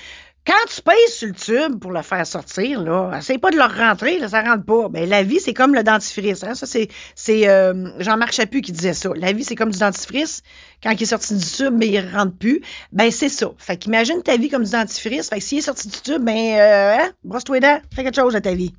Quand 0.50 0.68
tu 0.68 0.82
pèses 0.82 1.14
sur 1.14 1.28
le 1.28 1.34
tube 1.36 1.80
pour 1.80 1.92
le 1.92 2.02
faire 2.02 2.26
sortir, 2.26 2.82
là, 2.82 3.12
essaye 3.16 3.38
pas 3.38 3.52
de 3.52 3.56
le 3.56 3.62
rentrer, 3.62 4.18
là, 4.18 4.30
ça 4.30 4.42
rentre 4.42 4.66
pas. 4.66 4.90
Ben, 4.90 5.08
la 5.08 5.22
vie, 5.22 5.40
c'est 5.40 5.54
comme 5.54 5.76
le 5.76 5.84
dentifrice. 5.84 6.44
Hein? 6.44 6.56
Ça, 6.56 6.66
c'est, 6.66 6.88
c'est 7.14 7.48
euh, 7.48 7.92
Jean-Marc 8.00 8.32
Chaput 8.32 8.62
qui 8.62 8.72
disait 8.72 8.96
ça. 8.96 9.12
La 9.16 9.32
vie, 9.32 9.44
c'est 9.44 9.54
comme 9.54 9.70
du 9.70 9.78
dentifrice. 9.78 10.42
Quand 10.82 10.90
il 10.90 11.04
est 11.04 11.06
sorti 11.06 11.36
du 11.36 11.46
tube, 11.46 11.76
mais 11.78 11.90
il 11.90 12.00
rentre 12.00 12.36
plus. 12.36 12.62
Ben, 12.92 13.12
c'est 13.12 13.30
ça. 13.30 13.52
Fait 13.60 13.78
qu'imagine 13.78 14.24
ta 14.24 14.38
vie 14.38 14.50
comme 14.50 14.64
du 14.64 14.72
dentifrice. 14.72 15.30
Fait 15.30 15.38
que 15.38 15.44
s'il 15.44 15.60
est 15.60 15.62
sorti 15.62 15.88
du 15.88 16.02
tube, 16.02 16.24
ben, 16.24 16.36
euh, 16.36 16.96
hein, 16.98 17.12
brosse-toi 17.24 17.58
les 17.58 17.62
dents, 17.62 17.80
fais 17.94 18.04
quelque 18.04 18.16
chose 18.16 18.36
à 18.36 18.42
ta 18.42 18.56
vie. 18.56 18.74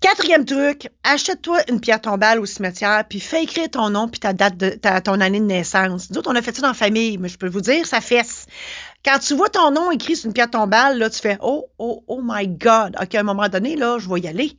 Quatrième 0.00 0.44
truc, 0.44 0.90
achète-toi 1.04 1.60
une 1.70 1.80
pierre 1.80 2.00
tombale 2.00 2.40
au 2.40 2.46
cimetière, 2.46 3.04
puis 3.08 3.20
fais 3.20 3.44
écrire 3.44 3.70
ton 3.70 3.90
nom 3.90 4.08
puis 4.08 4.20
ta 4.20 4.32
date 4.32 4.56
de 4.56 4.70
ta, 4.70 5.00
ton 5.00 5.20
année 5.20 5.40
de 5.40 5.46
naissance. 5.46 6.10
D'autres, 6.10 6.30
on 6.30 6.36
a 6.36 6.42
fait 6.42 6.54
ça 6.54 6.62
dans 6.62 6.68
la 6.68 6.74
famille, 6.74 7.16
mais 7.16 7.28
je 7.28 7.38
peux 7.38 7.48
vous 7.48 7.62
dire, 7.62 7.86
ça 7.86 8.00
fesse. 8.00 8.46
Quand 9.04 9.18
tu 9.18 9.34
vois 9.34 9.50
ton 9.50 9.70
nom 9.70 9.90
écrit 9.90 10.16
sur 10.16 10.26
une 10.26 10.32
pierre 10.32 10.50
tombale, 10.50 10.98
là, 10.98 11.10
tu 11.10 11.20
fais 11.20 11.36
Oh, 11.42 11.66
oh, 11.78 12.02
oh 12.08 12.20
my 12.24 12.48
God. 12.48 12.96
OK, 13.00 13.14
à 13.14 13.20
un 13.20 13.24
moment 13.24 13.48
donné, 13.48 13.76
là, 13.76 13.98
je 13.98 14.08
vais 14.08 14.20
y 14.20 14.28
aller. 14.28 14.56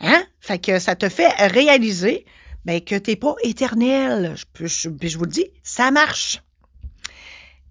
Hein? 0.00 0.24
Fait 0.40 0.58
que 0.58 0.80
ça 0.80 0.96
te 0.96 1.08
fait 1.08 1.30
réaliser 1.46 2.26
ben, 2.64 2.80
que 2.80 2.96
t'es 2.96 3.14
pas 3.14 3.36
éternel. 3.42 4.34
Je, 4.36 4.66
je, 4.66 4.88
je 5.00 5.18
vous 5.18 5.24
le 5.24 5.30
dis, 5.30 5.46
ça 5.62 5.92
marche. 5.92 6.42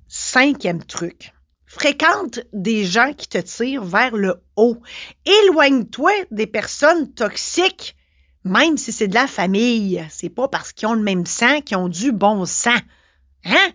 Cinquième 0.07 0.83
truc. 0.83 1.33
Fréquente 1.65 2.39
des 2.53 2.85
gens 2.85 3.13
qui 3.13 3.27
te 3.27 3.39
tirent 3.39 3.83
vers 3.83 4.15
le 4.15 4.41
haut. 4.55 4.77
Éloigne-toi 5.25 6.11
des 6.29 6.47
personnes 6.47 7.11
toxiques, 7.11 7.97
même 8.45 8.77
si 8.77 8.91
c'est 8.91 9.07
de 9.07 9.15
la 9.15 9.27
famille. 9.27 10.05
C'est 10.09 10.29
pas 10.29 10.47
parce 10.47 10.71
qu'ils 10.71 10.87
ont 10.87 10.93
le 10.93 11.01
même 11.01 11.25
sang 11.25 11.61
qu'ils 11.61 11.77
ont 11.77 11.89
du 11.89 12.11
bon 12.11 12.45
sang. 12.45 12.77
Hein? 13.43 13.69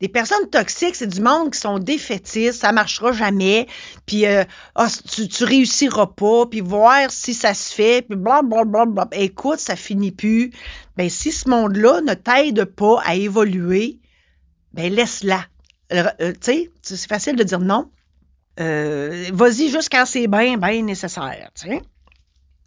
Des 0.00 0.08
personnes 0.08 0.48
toxiques, 0.50 0.94
c'est 0.94 1.08
du 1.08 1.20
monde 1.20 1.52
qui 1.52 1.58
sont 1.58 1.78
défaitistes, 1.78 2.60
ça 2.60 2.70
marchera 2.70 3.12
jamais, 3.12 3.66
puis 4.06 4.26
euh, 4.26 4.44
oh, 4.76 4.86
tu, 5.10 5.26
tu 5.26 5.44
réussiras 5.44 6.06
pas, 6.06 6.46
puis 6.46 6.60
voir 6.60 7.10
si 7.10 7.34
ça 7.34 7.52
se 7.52 7.74
fait, 7.74 8.02
puis 8.02 8.16
blablabla. 8.16 9.08
Écoute, 9.12 9.58
ça 9.58 9.74
finit 9.74 10.12
plus. 10.12 10.52
Ben, 10.96 11.10
si 11.10 11.32
ce 11.32 11.48
monde-là 11.48 12.00
ne 12.02 12.14
t'aide 12.14 12.64
pas 12.64 13.02
à 13.04 13.16
évoluer, 13.16 13.98
ben 14.72 14.92
laisse-la. 14.92 15.44
Euh, 15.92 16.04
euh, 16.20 16.32
tu 16.32 16.38
sais, 16.42 16.70
c'est 16.82 17.08
facile 17.08 17.34
de 17.34 17.42
dire 17.42 17.60
non. 17.60 17.90
Vas-y 18.56 19.70
juste 19.70 19.88
quand 19.90 20.04
c'est 20.04 20.26
bien, 20.26 20.58
bien 20.58 20.82
nécessaire, 20.82 21.50
tu 21.54 21.68
sais. 21.68 21.82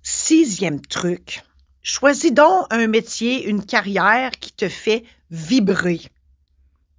Sixième 0.04 0.82
truc. 0.82 1.44
Choisis 1.84 2.32
donc 2.34 2.66
un 2.70 2.88
métier, 2.88 3.48
une 3.48 3.66
carrière 3.66 4.32
qui 4.32 4.52
te 4.52 4.68
fait 4.70 5.04
vibrer. 5.30 6.02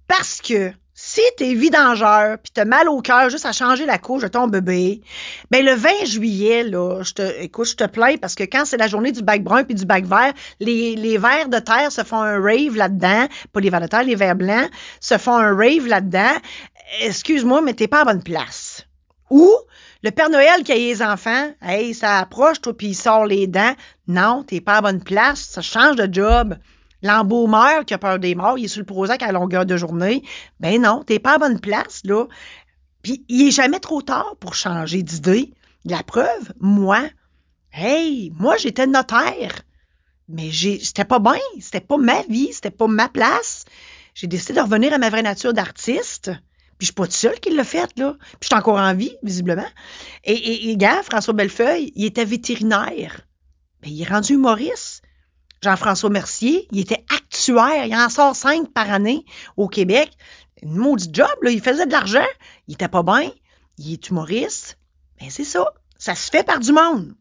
Parce 0.07 0.41
que 0.41 0.73
si 0.95 1.21
t'es 1.37 1.55
vidangeur 1.55 2.37
puis 2.37 2.51
t'as 2.53 2.65
mal 2.65 2.87
au 2.87 3.01
cœur 3.01 3.29
juste 3.29 3.45
à 3.45 3.51
changer 3.51 3.85
la 3.85 3.97
couche 3.97 4.21
de 4.21 4.27
ton 4.27 4.47
bébé, 4.47 5.01
ben 5.49 5.65
le 5.65 5.73
20 5.73 6.05
juillet 6.05 6.63
là, 6.63 7.01
je 7.01 7.13
te 7.13 7.41
écoute, 7.41 7.67
je 7.67 7.75
te 7.75 7.83
plains 7.85 8.17
parce 8.17 8.35
que 8.35 8.43
quand 8.43 8.65
c'est 8.65 8.77
la 8.77 8.87
journée 8.87 9.11
du 9.11 9.23
bac 9.23 9.43
brun 9.43 9.63
puis 9.63 9.75
du 9.75 9.85
bac 9.85 10.05
vert, 10.05 10.33
les, 10.59 10.95
les 10.95 11.17
vers 11.17 11.49
de 11.49 11.57
terre 11.57 11.91
se 11.91 12.03
font 12.03 12.21
un 12.21 12.39
rave 12.39 12.75
là-dedans, 12.75 13.27
pas 13.51 13.59
les 13.59 13.69
vers 13.69 13.81
de 13.81 13.87
terre, 13.87 14.03
les 14.03 14.15
vers 14.15 14.35
blancs 14.35 14.69
se 14.99 15.17
font 15.17 15.35
un 15.35 15.55
rave 15.55 15.87
là-dedans. 15.87 16.33
Excuse-moi, 17.01 17.61
mais 17.61 17.73
t'es 17.73 17.87
pas 17.87 18.01
à 18.01 18.05
bonne 18.05 18.23
place. 18.23 18.85
Ou 19.31 19.51
le 20.03 20.11
Père 20.11 20.29
Noël 20.29 20.63
qui 20.63 20.73
a 20.73 20.75
les 20.75 21.01
enfants, 21.01 21.51
hey, 21.61 21.95
ça 21.95 22.19
approche 22.19 22.61
toi 22.61 22.77
puis 22.77 22.87
il 22.87 22.95
sort 22.95 23.25
les 23.25 23.47
dents. 23.47 23.73
Non, 24.07 24.43
t'es 24.43 24.61
pas 24.61 24.77
à 24.77 24.81
bonne 24.81 25.03
place, 25.03 25.39
ça 25.39 25.61
change 25.61 25.95
de 25.95 26.13
job. 26.13 26.55
L'embaumeur 27.03 27.85
qui 27.85 27.93
a 27.93 27.97
peur 27.97 28.17
des 28.17 28.33
morts, 28.33 28.57
il 28.57 28.65
est 28.65 28.69
sur 28.69 28.79
le 28.79 28.85
Prozac 28.85 29.21
à 29.21 29.31
longueur 29.33 29.65
de 29.65 29.75
journée. 29.75 30.23
Ben 30.59 30.81
non, 30.81 31.03
t'es 31.03 31.19
pas 31.19 31.35
à 31.35 31.37
bonne 31.37 31.59
place, 31.59 32.01
là. 32.05 32.25
Puis 33.03 33.25
il 33.27 33.47
est 33.47 33.51
jamais 33.51 33.81
trop 33.81 34.01
tard 34.01 34.35
pour 34.39 34.55
changer 34.55 35.03
d'idée. 35.03 35.53
La 35.83 36.01
preuve, 36.01 36.53
moi, 36.61 37.01
hey, 37.73 38.31
moi 38.39 38.55
j'étais 38.55 38.87
notaire. 38.87 39.63
Mais 40.29 40.49
c'était 40.51 41.03
pas 41.03 41.19
bien, 41.19 41.41
c'était 41.59 41.81
pas 41.81 41.97
ma 41.97 42.21
vie, 42.23 42.53
c'était 42.53 42.71
pas 42.71 42.87
ma 42.87 43.09
place. 43.09 43.65
J'ai 44.15 44.27
décidé 44.27 44.53
de 44.53 44.61
revenir 44.61 44.93
à 44.93 44.97
ma 44.97 45.09
vraie 45.09 45.23
nature 45.23 45.53
d'artiste. 45.53 46.31
Puis 46.77 46.79
je 46.79 46.85
suis 46.85 46.93
pas 46.93 47.03
toute 47.03 47.13
seule 47.13 47.39
qui 47.41 47.53
l'a 47.53 47.65
fait, 47.65 47.89
là. 47.97 48.15
Puis 48.19 48.37
je 48.43 48.47
suis 48.47 48.55
encore 48.55 48.79
en 48.79 48.93
vie, 48.93 49.15
visiblement. 49.23 49.67
Et, 50.23 50.69
et, 50.71 50.77
gars, 50.77 51.03
François 51.03 51.33
Bellefeuille, 51.33 51.91
il 51.95 52.05
était 52.05 52.25
vétérinaire. 52.25 53.21
Ben, 53.81 53.91
il 53.91 54.01
est 54.01 54.09
rendu 54.09 54.33
humoriste. 54.33 55.02
Jean-François 55.63 56.09
Mercier, 56.09 56.67
il 56.71 56.79
était 56.79 57.05
actuaire, 57.15 57.85
il 57.85 57.95
en 57.95 58.09
sort 58.09 58.35
cinq 58.35 58.71
par 58.73 58.91
année 58.91 59.25
au 59.55 59.67
Québec. 59.67 60.11
Une 60.61 60.75
maudite 60.75 61.15
job, 61.15 61.33
là, 61.41 61.51
il 61.51 61.61
faisait 61.61 61.85
de 61.85 61.91
l'argent, 61.91 62.25
il 62.67 62.73
était 62.73 62.89
pas 62.89 63.03
bien, 63.03 63.31
il 63.77 63.93
est 63.93 64.09
humoriste. 64.09 64.77
Ben 65.19 65.29
c'est 65.29 65.45
ça, 65.45 65.73
ça 65.97 66.15
se 66.15 66.29
fait 66.29 66.43
par 66.43 66.59
du 66.59 66.73
monde. 66.73 67.13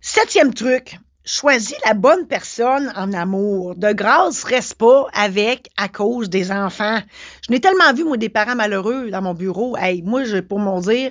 Septième 0.00 0.54
truc, 0.54 1.00
choisis 1.24 1.76
la 1.84 1.94
bonne 1.94 2.28
personne 2.28 2.92
en 2.94 3.12
amour. 3.12 3.74
De 3.74 3.92
grâce, 3.92 4.44
reste 4.44 4.74
pas 4.74 5.06
avec 5.12 5.68
à 5.76 5.88
cause 5.88 6.30
des 6.30 6.52
enfants. 6.52 7.00
Je 7.44 7.52
n'ai 7.52 7.60
tellement 7.60 7.92
vu, 7.92 8.04
moi, 8.04 8.16
des 8.16 8.28
parents 8.28 8.54
malheureux 8.54 9.10
dans 9.10 9.22
mon 9.22 9.34
bureau. 9.34 9.76
Hey, 9.76 10.02
moi, 10.02 10.22
je, 10.22 10.38
pour 10.38 10.60
mon 10.60 10.80
dire, 10.80 11.10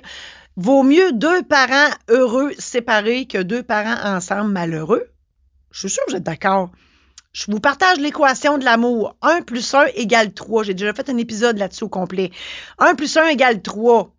vaut 0.56 0.82
mieux 0.82 1.12
deux 1.12 1.42
parents 1.42 1.90
heureux 2.08 2.52
séparés 2.58 3.26
que 3.26 3.42
deux 3.42 3.62
parents 3.62 4.16
ensemble 4.16 4.50
malheureux. 4.50 5.06
Je 5.76 5.80
suis 5.80 5.90
sûre 5.90 6.06
que 6.06 6.12
vous 6.12 6.16
êtes 6.16 6.22
d'accord. 6.22 6.70
Je 7.34 7.44
vous 7.50 7.60
partage 7.60 7.98
l'équation 7.98 8.56
de 8.56 8.64
l'amour. 8.64 9.14
1 9.20 9.42
plus 9.42 9.74
1 9.74 9.88
égale 9.94 10.32
3. 10.32 10.62
J'ai 10.62 10.72
déjà 10.72 10.94
fait 10.94 11.10
un 11.10 11.18
épisode 11.18 11.58
là-dessus 11.58 11.84
au 11.84 11.90
complet. 11.90 12.30
1 12.78 12.94
plus 12.94 13.14
1 13.14 13.26
égale 13.28 13.60
3. 13.60 14.10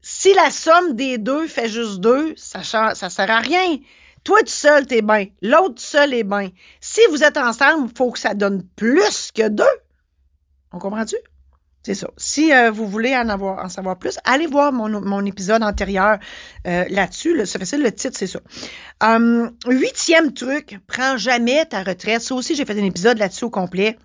Si 0.00 0.32
la 0.32 0.50
somme 0.50 0.96
des 0.96 1.18
deux 1.18 1.46
fait 1.46 1.68
juste 1.68 2.00
2, 2.00 2.32
ça, 2.36 2.62
ça 2.62 3.10
sert 3.10 3.30
à 3.30 3.40
rien. 3.40 3.76
Toi 4.24 4.40
tout 4.40 4.46
seul, 4.46 4.86
t'es 4.86 5.02
bien. 5.02 5.26
L'autre 5.42 5.82
seul 5.82 6.14
est 6.14 6.24
bien. 6.24 6.48
Si 6.80 7.02
vous 7.10 7.22
êtes 7.22 7.36
ensemble, 7.36 7.90
il 7.90 7.94
faut 7.94 8.10
que 8.10 8.18
ça 8.18 8.32
donne 8.32 8.66
plus 8.74 9.30
que 9.30 9.46
2. 9.46 9.62
On 10.72 10.78
comprend-tu? 10.78 11.16
C'est 11.88 11.94
ça. 11.94 12.10
Si 12.18 12.52
euh, 12.52 12.70
vous 12.70 12.86
voulez 12.86 13.16
en 13.16 13.30
avoir 13.30 13.64
en 13.64 13.70
savoir 13.70 13.98
plus, 13.98 14.18
allez 14.24 14.46
voir 14.46 14.72
mon, 14.74 15.24
épisode 15.24 15.62
antérieur 15.62 16.18
euh, 16.66 16.84
là-dessus. 16.90 17.34
Là, 17.34 17.46
ça 17.46 17.58
fait 17.58 17.78
le 17.78 17.90
titre, 17.90 18.14
c'est 18.18 18.26
ça. 18.26 18.40
Um, 19.02 19.52
huitième 19.66 20.34
truc, 20.34 20.80
prends 20.86 21.16
jamais 21.16 21.64
ta 21.64 21.82
retraite. 21.82 22.20
Ça 22.20 22.34
aussi, 22.34 22.54
j'ai 22.54 22.66
fait 22.66 22.78
un 22.78 22.84
épisode 22.84 23.16
là-dessus 23.16 23.44
au 23.44 23.50
complet. 23.50 23.96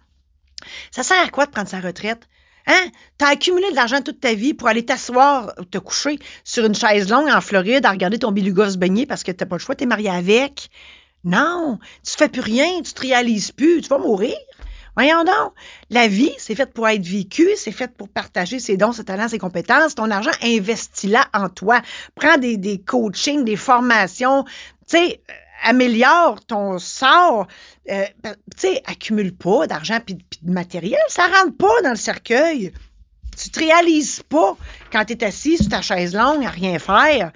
Ça 0.92 1.04
sert 1.04 1.22
à 1.22 1.28
quoi 1.28 1.46
de 1.46 1.52
prendre 1.52 1.68
sa 1.68 1.82
retraite? 1.82 2.22
Hein? 2.68 2.86
T'as 3.18 3.32
accumulé 3.32 3.70
de 3.70 3.76
l'argent 3.76 4.00
toute 4.02 4.22
ta 4.22 4.34
vie 4.34 4.54
pour 4.54 4.70
aller 4.70 4.86
t'asseoir 4.86 5.54
te 5.70 5.78
coucher 5.78 6.20
sur 6.46 6.64
une 6.64 6.76
chaise 6.76 7.10
longue 7.10 7.28
en 7.30 7.42
Floride 7.42 7.86
à 7.86 7.92
regarder 7.92 8.18
ton 8.18 8.32
beluga 8.32 8.70
se 8.70 8.78
baigner 8.78 9.06
parce 9.06 9.24
que 9.24 9.34
t'as 9.34 9.46
pas 9.46 9.58
le 9.58 9.60
choix, 9.60 9.76
t'es 9.76 9.86
marié 9.86 10.10
avec? 10.10 10.70
Non, 11.26 11.80
tu 12.06 12.14
fais 12.18 12.30
plus 12.30 12.40
rien, 12.40 12.82
tu 12.82 12.94
te 12.94 13.02
réalises 13.02 13.52
plus, 13.52 13.82
tu 13.82 13.90
vas 13.90 13.98
mourir. 13.98 14.36
Voyons 14.96 15.24
donc, 15.24 15.54
la 15.90 16.08
vie, 16.08 16.32
c'est 16.38 16.56
fait 16.56 16.72
pour 16.72 16.88
être 16.88 17.06
vécue, 17.06 17.50
c'est 17.56 17.72
fait 17.72 17.92
pour 17.92 18.10
partager 18.10 18.60
ses 18.60 18.78
dons, 18.78 18.92
ses 18.92 19.06
talents, 19.06 19.28
ses 19.28 19.40
compétences. 19.40 19.96
Ton 19.96 20.12
argent, 20.12 20.32
investis-la 20.44 21.28
en 21.34 21.50
toi. 21.50 21.82
Prends 22.16 22.38
des, 22.38 22.58
des 22.58 22.80
coachings, 22.80 23.44
des 23.44 23.56
formations, 23.56 24.44
tu 24.44 24.52
sais, 24.98 25.22
euh, 25.30 25.34
améliore 25.64 26.46
ton 26.46 26.78
sort. 26.78 27.48
Euh, 27.90 28.06
tu 28.24 28.32
sais, 28.56 28.82
accumule 28.86 29.36
pas 29.36 29.66
d'argent 29.68 30.00
puis 30.06 30.18
de 30.42 30.52
matériel, 30.52 31.00
ça 31.08 31.28
rentre 31.28 31.58
pas 31.58 31.82
dans 31.84 31.92
le 31.92 31.96
cercueil. 31.96 32.72
Tu 33.36 33.50
te 33.50 33.60
réalises 33.60 34.22
pas 34.30 34.56
quand 34.92 35.06
tu 35.06 35.14
es 35.14 35.24
assis 35.24 35.58
sur 35.58 35.70
ta 35.70 35.82
chaise 35.82 36.14
longue 36.14 36.46
à 36.46 36.50
rien 36.50 36.78
faire. 36.78 37.32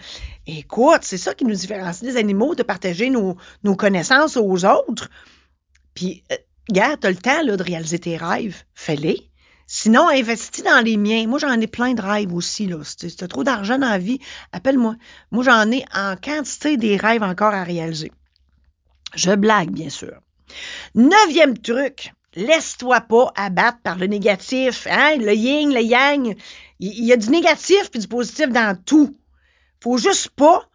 Écoute, 0.46 1.00
c'est 1.02 1.18
ça 1.18 1.34
qui 1.34 1.44
nous 1.44 1.56
différencie 1.56 2.04
des 2.04 2.18
animaux, 2.18 2.54
de 2.54 2.64
partager 2.64 3.10
nos, 3.10 3.36
nos 3.64 3.76
connaissances 3.76 4.38
aux 4.38 4.64
autres. 4.64 5.10
Puis, 5.96 6.24
euh, 6.32 6.36
Gars, 6.70 6.98
t'as 6.98 7.10
le 7.10 7.16
temps 7.16 7.44
là, 7.44 7.56
de 7.56 7.64
réaliser 7.64 8.00
tes 8.00 8.18
rêves, 8.18 8.64
fais-les. 8.74 9.30
Sinon, 9.70 10.08
investis 10.08 10.64
dans 10.64 10.84
les 10.84 10.96
miens. 10.96 11.28
Moi, 11.28 11.40
j'en 11.40 11.60
ai 11.60 11.68
plein 11.68 11.94
de 11.94 12.02
rêves 12.02 12.34
aussi. 12.34 12.68
Là. 12.68 12.78
Si 12.84 13.14
tu 13.14 13.28
trop 13.28 13.44
d'argent 13.44 13.78
dans 13.78 13.90
la 13.90 13.98
vie, 13.98 14.20
appelle-moi. 14.54 14.96
Moi, 15.32 15.44
j'en 15.44 15.70
ai 15.72 15.84
en 15.94 16.16
quantité 16.16 16.78
des 16.78 16.96
rêves 16.96 17.24
encore 17.24 17.54
à 17.54 17.64
réaliser. 17.64 18.12
Je 19.14 19.32
blague, 19.32 19.72
bien 19.72 19.90
sûr. 19.90 20.22
Neuvième 20.96 21.58
truc, 21.58 22.14
laisse-toi 22.36 23.02
pas 23.02 23.34
abattre 23.36 23.80
par 23.84 23.98
le 23.98 24.08
négatif. 24.08 24.88
Hein? 24.90 25.18
Le 25.18 25.34
yin, 25.34 25.74
le 25.74 25.82
yang. 25.82 26.38
Il 26.80 27.06
y 27.06 27.12
a 27.12 27.18
du 27.18 27.30
négatif 27.30 27.92
puis 27.92 28.00
du 28.00 28.08
positif 28.08 28.48
dans 28.50 28.78
tout. 28.86 29.18
Faut 29.84 29.98
juste 29.98 30.30
pas 30.30 30.66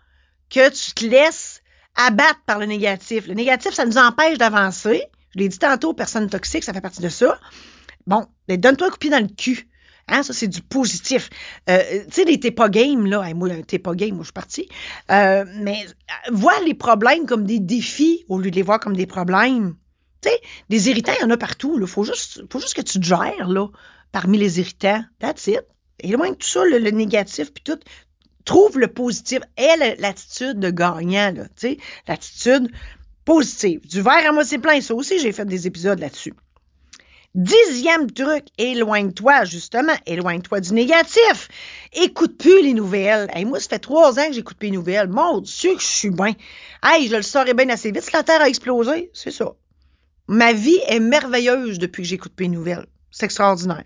que 0.50 0.68
tu 0.68 0.92
te 0.92 1.06
laisses 1.06 1.62
abattre 1.96 2.40
par 2.44 2.58
le 2.58 2.66
négatif. 2.66 3.26
Le 3.26 3.34
négatif, 3.34 3.72
ça 3.72 3.86
nous 3.86 3.96
empêche 3.96 4.36
d'avancer. 4.36 5.06
Je 5.34 5.40
l'ai 5.40 5.48
dit 5.48 5.58
tantôt, 5.58 5.94
personnes 5.94 6.28
toxiques, 6.28 6.64
ça 6.64 6.72
fait 6.72 6.80
partie 6.80 7.00
de 7.00 7.08
ça. 7.08 7.38
Bon, 8.06 8.26
donne-toi 8.48 8.86
un 8.86 8.90
coup 8.90 8.96
de 8.96 8.98
pied 8.98 9.10
dans 9.10 9.20
le 9.20 9.28
cul. 9.28 9.68
Hein, 10.08 10.22
ça, 10.22 10.32
c'est 10.32 10.48
du 10.48 10.62
positif. 10.62 11.30
Euh, 11.70 12.04
tu 12.06 12.12
sais, 12.12 12.24
les 12.24 12.40
t'es 12.40 12.50
pas 12.50 12.68
game, 12.68 13.06
là. 13.06 13.32
moi, 13.34 13.48
t'es 13.66 13.78
pas 13.78 13.94
game, 13.94 14.14
moi, 14.14 14.22
je 14.22 14.26
suis 14.26 14.32
partie. 14.32 14.68
Euh, 15.10 15.44
mais 15.56 15.86
euh, 15.86 16.32
vois 16.32 16.58
les 16.60 16.74
problèmes 16.74 17.26
comme 17.26 17.44
des 17.44 17.60
défis 17.60 18.24
au 18.28 18.38
lieu 18.38 18.50
de 18.50 18.56
les 18.56 18.62
voir 18.62 18.80
comme 18.80 18.96
des 18.96 19.06
problèmes. 19.06 19.76
Tu 20.20 20.28
sais, 20.28 20.40
des 20.68 20.90
irritants, 20.90 21.12
il 21.18 21.22
y 21.22 21.24
en 21.24 21.30
a 21.30 21.36
partout. 21.36 21.78
Il 21.80 21.86
faut 21.86 22.04
juste, 22.04 22.42
faut 22.50 22.58
juste 22.58 22.74
que 22.74 22.82
tu 22.82 22.98
te 22.98 23.04
gères, 23.04 23.48
là, 23.48 23.68
parmi 24.10 24.38
les 24.38 24.58
irritants. 24.60 25.04
That's 25.18 25.46
it. 25.46 25.62
De 26.02 26.16
tout 26.16 26.48
ça, 26.48 26.64
le, 26.64 26.78
négatif, 26.90 27.52
puis 27.52 27.62
tout, 27.62 27.78
trouve 28.44 28.78
le 28.78 28.88
positif. 28.88 29.40
Et 29.56 29.96
l'attitude 29.98 30.58
de 30.58 30.70
gagnant, 30.70 31.32
là, 31.32 31.44
tu 31.44 31.50
sais, 31.56 31.76
l'attitude 32.08 32.72
positive. 33.24 33.86
Du 33.86 34.02
verre 34.02 34.28
à 34.28 34.32
moitié 34.32 34.58
plein, 34.58 34.80
ça 34.80 34.94
aussi, 34.94 35.18
j'ai 35.18 35.32
fait 35.32 35.44
des 35.44 35.66
épisodes 35.66 35.98
là-dessus. 35.98 36.34
Dixième 37.34 38.10
truc, 38.10 38.44
éloigne-toi, 38.58 39.44
justement, 39.44 39.94
éloigne-toi 40.04 40.60
du 40.60 40.74
négatif. 40.74 41.48
Écoute 41.94 42.36
plus 42.36 42.62
les 42.62 42.74
nouvelles. 42.74 43.30
Hey, 43.32 43.46
moi, 43.46 43.58
ça 43.58 43.70
fait 43.70 43.78
trois 43.78 44.18
ans 44.18 44.26
que 44.26 44.34
j'écoute 44.34 44.58
plus 44.58 44.66
les 44.66 44.76
nouvelles. 44.76 45.08
Mon 45.08 45.40
Dieu, 45.40 45.74
que 45.74 45.80
je 45.80 45.86
suis 45.86 46.10
bien. 46.10 46.34
Hey, 46.82 47.08
je 47.08 47.16
le 47.16 47.22
saurais 47.22 47.54
bien 47.54 47.70
assez 47.70 47.90
vite. 47.90 48.02
Si 48.02 48.12
la 48.12 48.22
Terre 48.22 48.42
a 48.42 48.48
explosé, 48.48 49.10
c'est 49.14 49.30
ça. 49.30 49.54
Ma 50.28 50.52
vie 50.52 50.78
est 50.86 51.00
merveilleuse 51.00 51.78
depuis 51.78 52.02
que 52.02 52.08
j'écoute 52.08 52.34
plus 52.34 52.44
les 52.44 52.50
nouvelles. 52.50 52.86
C'est 53.10 53.24
extraordinaire. 53.24 53.84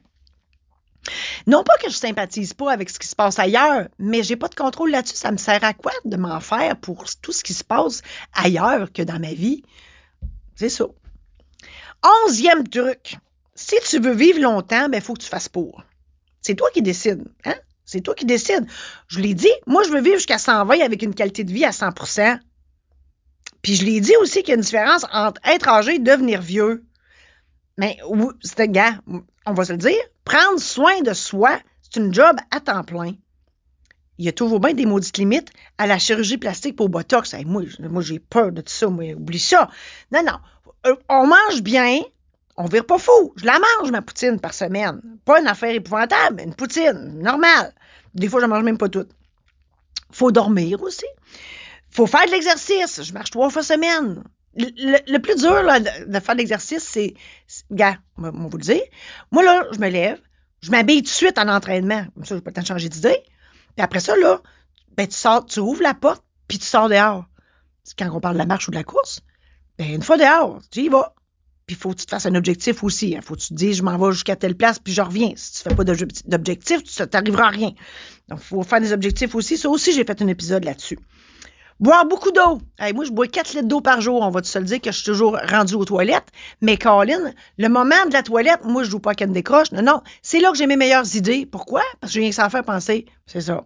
Non 1.46 1.62
pas 1.62 1.76
que 1.78 1.90
je 1.90 1.96
sympathise 1.96 2.54
pas 2.54 2.72
avec 2.72 2.90
ce 2.90 2.98
qui 2.98 3.06
se 3.06 3.16
passe 3.16 3.38
ailleurs, 3.38 3.88
mais 3.98 4.22
j'ai 4.22 4.36
pas 4.36 4.48
de 4.48 4.54
contrôle 4.54 4.90
là-dessus. 4.90 5.16
Ça 5.16 5.30
me 5.32 5.36
sert 5.36 5.62
à 5.64 5.72
quoi 5.72 5.92
de 6.04 6.16
m'en 6.16 6.40
faire 6.40 6.76
pour 6.76 7.04
tout 7.22 7.32
ce 7.32 7.44
qui 7.44 7.54
se 7.54 7.64
passe 7.64 8.02
ailleurs 8.32 8.92
que 8.92 9.02
dans 9.02 9.20
ma 9.20 9.32
vie? 9.32 9.62
C'est 10.54 10.68
ça. 10.68 10.86
Onzième 12.25 12.66
truc. 12.68 13.16
Si 13.54 13.76
tu 13.88 14.00
veux 14.00 14.14
vivre 14.14 14.40
longtemps, 14.40 14.88
ben, 14.88 15.00
faut 15.00 15.14
que 15.14 15.22
tu 15.22 15.28
fasses 15.28 15.48
pour. 15.48 15.82
C'est 16.42 16.54
toi 16.54 16.70
qui 16.72 16.82
décides, 16.82 17.25
hein? 17.44 17.54
C'est 17.84 18.00
toi 18.00 18.14
qui 18.14 18.25
décides. 18.25 18.66
Je 19.08 19.20
l'ai 19.20 19.34
dit, 19.34 19.52
moi, 19.66 19.84
je 19.84 19.90
veux 19.90 20.00
vivre 20.00 20.16
jusqu'à 20.16 20.38
120 20.38 20.80
avec 20.80 21.02
une 21.02 21.14
qualité 21.14 21.44
de 21.44 21.52
vie 21.52 21.64
à 21.64 21.70
100% 21.70 22.38
Puis 23.62 23.76
je 23.76 23.84
l'ai 23.84 24.00
dit 24.00 24.16
aussi 24.20 24.40
qu'il 24.40 24.48
y 24.48 24.52
a 24.52 24.54
une 24.56 24.60
différence 24.60 25.06
entre 25.12 25.40
être 25.44 25.68
âgé 25.68 25.94
et 25.94 25.98
devenir 26.00 26.42
vieux. 26.42 26.84
Mais 27.78 27.98
c'est 28.42 28.60
un 28.60 28.66
gars, 28.66 29.00
on 29.46 29.52
va 29.52 29.64
se 29.64 29.72
le 29.72 29.78
dire, 29.78 30.02
prendre 30.26 30.61
soin 30.61 31.00
de 31.00 31.14
soi, 31.14 31.59
c'est 31.80 31.99
une 31.99 32.12
job 32.12 32.37
à 32.50 32.61
temps 32.61 32.85
plein. 32.85 33.12
Il 34.18 34.25
y 34.25 34.28
a 34.28 34.33
toujours 34.33 34.61
bien 34.61 34.75
des 34.75 34.85
maudites 34.85 35.16
limites 35.18 35.50
à 35.78 35.87
la 35.87 35.99
chirurgie 35.99 36.37
plastique 36.37 36.76
pour 36.76 36.88
Botox. 36.88 37.35
moi, 37.47 37.62
moi 37.78 38.02
j'ai 38.02 38.18
peur 38.18 38.50
de 38.52 38.61
tout 38.61 38.73
ça, 38.73 38.88
moi, 38.88 39.14
oublie 39.14 39.38
ça. 39.38 39.71
Non, 40.11 40.23
non. 40.23 40.38
Euh, 40.87 40.97
on 41.09 41.26
mange 41.26 41.62
bien, 41.62 42.00
on 42.56 42.66
vire 42.66 42.85
pas 42.85 42.99
fou. 42.99 43.33
Je 43.37 43.45
la 43.45 43.59
mange, 43.59 43.90
ma 43.92 44.02
poutine, 44.02 44.40
par 44.40 44.52
semaine. 44.52 45.00
Pas 45.25 45.40
une 45.40 45.47
affaire 45.47 45.75
épouvantable, 45.75 46.37
mais 46.37 46.45
une 46.45 46.54
poutine, 46.54 47.21
normale. 47.21 47.73
Des 48.14 48.28
fois, 48.28 48.40
je 48.40 48.47
mange 48.47 48.64
même 48.64 48.78
pas 48.78 48.88
toute. 48.88 49.11
Faut 50.11 50.33
dormir 50.33 50.83
aussi. 50.83 51.06
faut 51.90 52.06
faire 52.06 52.26
de 52.26 52.30
l'exercice. 52.30 53.02
Je 53.02 53.12
marche 53.12 53.30
trois 53.30 53.50
fois 53.50 53.62
semaine. 53.62 54.25
Le, 54.56 55.18
plus 55.18 55.36
dur 55.36 55.62
là, 55.62 55.80
de, 55.80 56.20
faire 56.20 56.34
l'exercice, 56.34 56.82
c'est, 56.82 57.14
gars, 57.70 57.98
on 58.16 58.30
vous 58.30 58.56
le 58.56 58.62
dire. 58.62 58.82
Moi, 59.30 59.44
là, 59.44 59.66
je 59.72 59.78
me 59.78 59.88
lève, 59.88 60.18
je 60.62 60.70
m'habille 60.70 61.02
tout 61.02 61.08
de 61.08 61.08
suite 61.08 61.38
en 61.38 61.48
entraînement. 61.48 62.06
Comme 62.14 62.25
ça, 62.25 62.34
j'ai 62.34 62.40
pas 62.40 62.50
le 62.54 62.62
de 62.62 62.66
changer 62.66 62.88
d'idée. 62.88 63.22
Puis 63.76 63.84
après 63.84 64.00
ça, 64.00 64.16
là, 64.16 64.40
ben, 64.96 65.06
tu 65.06 65.14
sors, 65.14 65.44
tu 65.44 65.60
ouvres 65.60 65.82
la 65.82 65.94
porte, 65.94 66.25
puis 66.48 66.58
tu 66.58 66.64
sors 66.64 66.88
dehors. 66.88 67.26
Quand 67.98 68.10
on 68.12 68.20
parle 68.20 68.34
de 68.34 68.38
la 68.38 68.46
marche 68.46 68.68
ou 68.68 68.70
de 68.70 68.76
la 68.76 68.84
course. 68.84 69.20
Ben, 69.78 69.94
une 69.94 70.02
fois 70.02 70.16
dehors, 70.16 70.60
tu 70.70 70.80
y 70.80 70.88
vas. 70.88 71.14
Puis 71.66 71.75
faut 71.75 71.90
que 71.90 71.96
tu 71.96 72.06
te 72.06 72.10
fasses 72.10 72.26
un 72.26 72.34
objectif 72.34 72.84
aussi. 72.84 73.10
Il 73.10 73.16
hein. 73.16 73.20
faut 73.22 73.34
que 73.34 73.40
tu 73.40 73.48
te 73.48 73.54
dises, 73.54 73.76
je 73.76 73.82
m'en 73.82 73.98
vais 73.98 74.12
jusqu'à 74.12 74.36
telle 74.36 74.56
place, 74.56 74.78
puis 74.78 74.92
je 74.92 75.02
reviens. 75.02 75.32
Si 75.36 75.52
tu 75.52 75.68
fais 75.68 75.75
pas 75.75 75.84
d'objectif, 75.84 76.82
tu 76.84 77.02
n'arriveras 77.12 77.46
à 77.46 77.50
rien. 77.50 77.72
Donc, 78.28 78.38
il 78.40 78.46
faut 78.46 78.62
faire 78.62 78.80
des 78.80 78.92
objectifs 78.92 79.34
aussi. 79.34 79.58
Ça 79.58 79.68
aussi, 79.68 79.92
j'ai 79.92 80.04
fait 80.04 80.22
un 80.22 80.28
épisode 80.28 80.64
là-dessus. 80.64 80.98
Boire 81.78 82.06
beaucoup 82.06 82.30
d'eau. 82.30 82.61
moi, 82.95 83.04
je 83.04 83.11
bois 83.11 83.26
4 83.26 83.52
litres 83.52 83.68
d'eau 83.68 83.83
par 83.83 84.00
jour. 84.00 84.23
On 84.23 84.30
va 84.30 84.42
se 84.42 84.59
le 84.59 84.64
dire 84.64 84.80
que 84.80 84.90
je 84.90 84.97
suis 84.97 85.04
toujours 85.04 85.37
rendu 85.50 85.75
aux 85.75 85.85
toilettes. 85.85 86.28
Mais 86.62 86.78
Colin, 86.78 87.33
le 87.59 87.68
moment 87.68 88.06
de 88.09 88.14
la 88.14 88.23
toilette, 88.23 88.64
moi, 88.64 88.83
je 88.83 88.90
joue 88.90 88.99
pas 88.99 89.14
qu'elle 89.14 89.33
décroche. 89.33 89.73
Non, 89.73 89.83
non. 89.83 90.02
C'est 90.23 90.40
là 90.40 90.50
que 90.50 90.56
j'ai 90.56 90.66
mes 90.66 90.76
meilleures 90.76 91.14
idées. 91.16 91.45
Pourquoi? 91.45 91.83
Parce 92.00 92.12
que 92.12 92.14
je 92.14 92.21
viens 92.21 92.30
que 92.30 92.35
ça 92.35 92.49
faire 92.49 92.64
penser. 92.64 93.04
C'est 93.26 93.42
ça. 93.42 93.64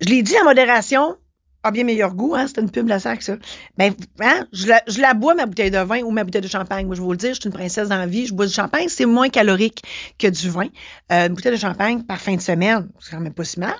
Je 0.00 0.08
l'ai 0.08 0.22
dit 0.22 0.38
en 0.40 0.44
modération. 0.44 1.16
A 1.64 1.72
bien 1.72 1.82
meilleur 1.82 2.14
goût, 2.14 2.36
hein? 2.36 2.46
C'est 2.46 2.60
une 2.60 2.70
pub 2.70 2.86
la 2.86 3.00
sac, 3.00 3.22
ça. 3.22 3.38
Ben, 3.76 3.92
hein? 4.20 4.46
Je 4.52 4.68
la, 4.68 4.84
je 4.86 5.00
la 5.00 5.14
bois, 5.14 5.34
ma 5.34 5.46
bouteille 5.46 5.72
de 5.72 5.78
vin 5.78 6.02
ou 6.02 6.12
ma 6.12 6.22
bouteille 6.22 6.42
de 6.42 6.48
champagne. 6.48 6.86
Moi, 6.86 6.94
je 6.94 7.00
vais 7.00 7.06
vous 7.06 7.10
le 7.10 7.18
dire, 7.18 7.34
je 7.34 7.40
suis 7.40 7.48
une 7.48 7.52
princesse 7.52 7.88
dans 7.88 7.96
la 7.96 8.06
vie. 8.06 8.26
Je 8.26 8.34
bois 8.34 8.46
du 8.46 8.52
champagne. 8.52 8.86
C'est 8.88 9.06
moins 9.06 9.30
calorique 9.30 9.82
que 10.16 10.28
du 10.28 10.48
vin. 10.48 10.68
Euh, 11.10 11.26
une 11.26 11.34
bouteille 11.34 11.50
de 11.50 11.56
champagne 11.56 12.04
par 12.04 12.20
fin 12.20 12.36
de 12.36 12.40
semaine, 12.40 12.88
c'est 13.00 13.10
quand 13.10 13.20
même 13.20 13.34
pas 13.34 13.42
si 13.42 13.58
mal. 13.58 13.74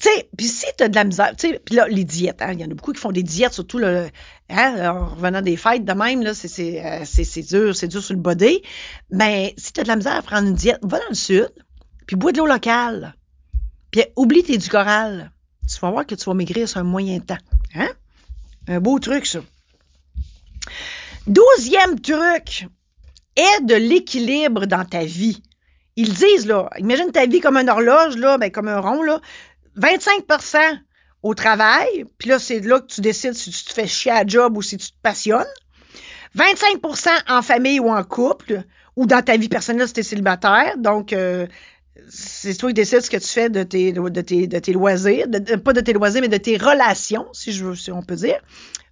Tu 0.00 0.08
sais, 0.08 0.28
puis 0.36 0.46
si 0.46 0.66
tu 0.76 0.84
as 0.84 0.88
de 0.88 0.94
la 0.94 1.04
misère, 1.04 1.34
tu 1.36 1.48
sais, 1.48 1.60
puis 1.64 1.74
là, 1.74 1.88
les 1.88 2.04
diètes, 2.04 2.40
hein, 2.40 2.52
il 2.52 2.60
y 2.60 2.64
en 2.64 2.70
a 2.70 2.74
beaucoup 2.74 2.92
qui 2.92 3.00
font 3.00 3.10
des 3.10 3.24
diètes, 3.24 3.52
surtout 3.52 3.78
le, 3.78 4.08
hein, 4.48 4.90
en 4.90 5.06
revenant 5.06 5.42
des 5.42 5.56
fêtes 5.56 5.84
de 5.84 5.92
même, 5.92 6.22
là, 6.22 6.34
c'est, 6.34 6.84
euh, 6.84 7.42
dur, 7.42 7.74
c'est 7.74 7.88
dur 7.88 8.02
sur 8.02 8.14
le 8.14 8.20
body. 8.20 8.62
Mais 9.10 9.54
si 9.56 9.72
tu 9.72 9.80
as 9.80 9.82
de 9.82 9.88
la 9.88 9.96
misère 9.96 10.14
à 10.14 10.22
prendre 10.22 10.48
une 10.48 10.54
diète, 10.54 10.78
va 10.82 10.98
dans 10.98 11.08
le 11.08 11.14
sud, 11.14 11.50
puis 12.06 12.16
bois 12.16 12.32
de 12.32 12.38
l'eau 12.38 12.46
locale. 12.46 13.14
Puis 13.90 14.04
oublie 14.16 14.42
tes 14.42 14.56
du. 14.56 14.68
Tu 14.68 15.80
vas 15.80 15.90
voir 15.90 16.06
que 16.06 16.14
tu 16.14 16.24
vas 16.24 16.34
maigrir 16.34 16.68
sur 16.68 16.78
un 16.78 16.84
moyen 16.84 17.18
temps. 17.20 17.38
Hein? 17.74 17.90
Un 18.68 18.80
beau 18.80 18.98
truc, 18.98 19.26
ça. 19.26 19.40
Douzième 21.26 22.00
truc, 22.00 22.68
est 23.36 23.64
de 23.64 23.74
l'équilibre 23.74 24.66
dans 24.66 24.84
ta 24.84 25.04
vie. 25.04 25.42
Ils 25.96 26.12
disent, 26.12 26.46
là, 26.46 26.70
imagine 26.78 27.10
ta 27.10 27.26
vie 27.26 27.40
comme 27.40 27.56
une 27.56 27.68
horloge, 27.68 28.16
là, 28.16 28.38
ben, 28.38 28.50
comme 28.50 28.68
un 28.68 28.80
rond, 28.80 29.02
là. 29.02 29.20
25% 29.78 30.80
au 31.22 31.34
travail, 31.34 32.04
puis 32.18 32.28
là, 32.28 32.38
c'est 32.38 32.60
là 32.60 32.80
que 32.80 32.86
tu 32.86 33.00
décides 33.00 33.34
si 33.34 33.50
tu 33.50 33.64
te 33.64 33.72
fais 33.72 33.86
chier 33.86 34.12
à 34.12 34.26
job 34.26 34.56
ou 34.56 34.62
si 34.62 34.76
tu 34.76 34.88
te 34.88 34.96
passionnes. 35.02 35.46
25% 36.36 37.08
en 37.28 37.42
famille 37.42 37.80
ou 37.80 37.90
en 37.90 38.04
couple, 38.04 38.62
ou 38.96 39.06
dans 39.06 39.22
ta 39.22 39.36
vie 39.36 39.48
personnelle 39.48 39.88
si 39.88 39.94
tu 39.94 40.00
es 40.00 40.04
célibataire. 40.04 40.76
Donc, 40.78 41.12
euh, 41.12 41.46
c'est 42.08 42.54
toi 42.54 42.70
qui 42.70 42.74
décides 42.74 43.00
ce 43.00 43.10
que 43.10 43.16
tu 43.16 43.28
fais 43.28 43.48
de 43.48 43.62
tes, 43.62 43.92
loisirs, 44.72 45.26
pas 45.64 45.72
de 45.72 45.80
tes 45.80 45.92
loisirs, 45.92 46.20
mais 46.20 46.28
de 46.28 46.36
tes 46.36 46.56
relations, 46.56 47.26
si, 47.32 47.52
je, 47.52 47.74
si 47.74 47.90
on 47.90 48.02
peut 48.02 48.16
dire. 48.16 48.40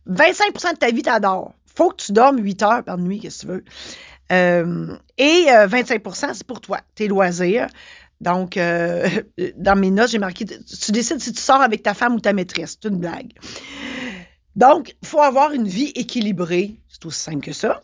25% 0.08 0.74
de 0.74 0.78
ta 0.78 0.90
vie, 0.90 1.02
t'adores. 1.02 1.54
Faut 1.74 1.90
que 1.90 1.96
tu 1.96 2.12
dormes 2.12 2.38
8 2.38 2.62
heures 2.62 2.84
par 2.84 2.98
nuit, 2.98 3.20
qu'est-ce 3.20 3.42
que 3.42 3.46
tu 3.46 3.52
veux. 3.52 3.64
Euh, 4.32 4.96
et 5.18 5.46
25% 5.48 6.24
euh, 6.24 6.30
c'est 6.34 6.46
pour 6.46 6.60
toi, 6.60 6.80
tes 6.94 7.06
loisirs. 7.06 7.68
Donc, 8.20 8.56
euh, 8.56 9.08
dans 9.56 9.78
mes 9.78 9.90
notes, 9.90 10.10
j'ai 10.10 10.18
marqué, 10.18 10.44
tu 10.44 10.92
décides 10.92 11.20
si 11.20 11.32
tu 11.32 11.40
sors 11.40 11.60
avec 11.60 11.82
ta 11.82 11.94
femme 11.94 12.14
ou 12.14 12.20
ta 12.20 12.32
maîtresse. 12.32 12.78
C'est 12.80 12.88
une 12.88 12.98
blague. 12.98 13.32
Donc, 14.54 14.96
il 15.02 15.08
faut 15.08 15.20
avoir 15.20 15.52
une 15.52 15.68
vie 15.68 15.92
équilibrée. 15.94 16.80
C'est 16.88 17.04
aussi 17.04 17.20
simple 17.20 17.44
que 17.44 17.52
ça. 17.52 17.82